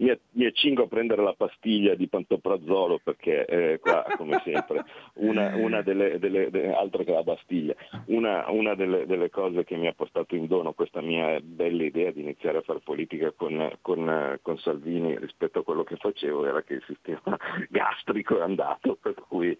[0.00, 4.82] Mi, mi accingo a prendere la pastiglia di pantoprazolo perché eh, qua, come sempre,
[5.16, 7.74] una, una delle, delle- de- altro che la Bastiglia,
[8.06, 12.10] una, una delle, delle cose che mi ha portato in dono questa mia bella idea
[12.12, 16.62] di iniziare a fare politica con, con, con Salvini rispetto a quello che facevo era
[16.62, 17.36] che il sistema
[17.68, 19.56] gastrico è andato, per cui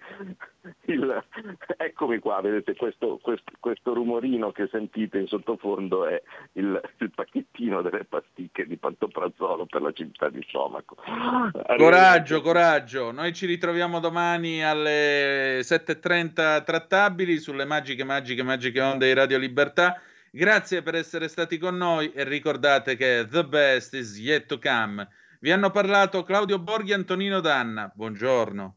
[0.86, 1.24] il-
[1.76, 6.20] eccomi qua, vedete questo, questo- questo rumorino che sentite in sottofondo è
[6.52, 10.96] il, il pacchettino delle pasticche di pantoprazolo per la città di stomaco.
[11.76, 13.10] Coraggio, coraggio.
[13.10, 20.00] Noi ci ritroviamo domani alle 7.30 trattabili sulle magiche, magiche, magiche onde di Radio Libertà.
[20.30, 25.08] Grazie per essere stati con noi e ricordate che the best is yet to come.
[25.40, 27.90] Vi hanno parlato Claudio Borghi e Antonino Danna.
[27.94, 28.76] Buongiorno.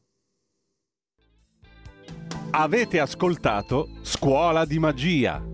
[2.51, 5.52] Avete ascoltato Scuola di Magia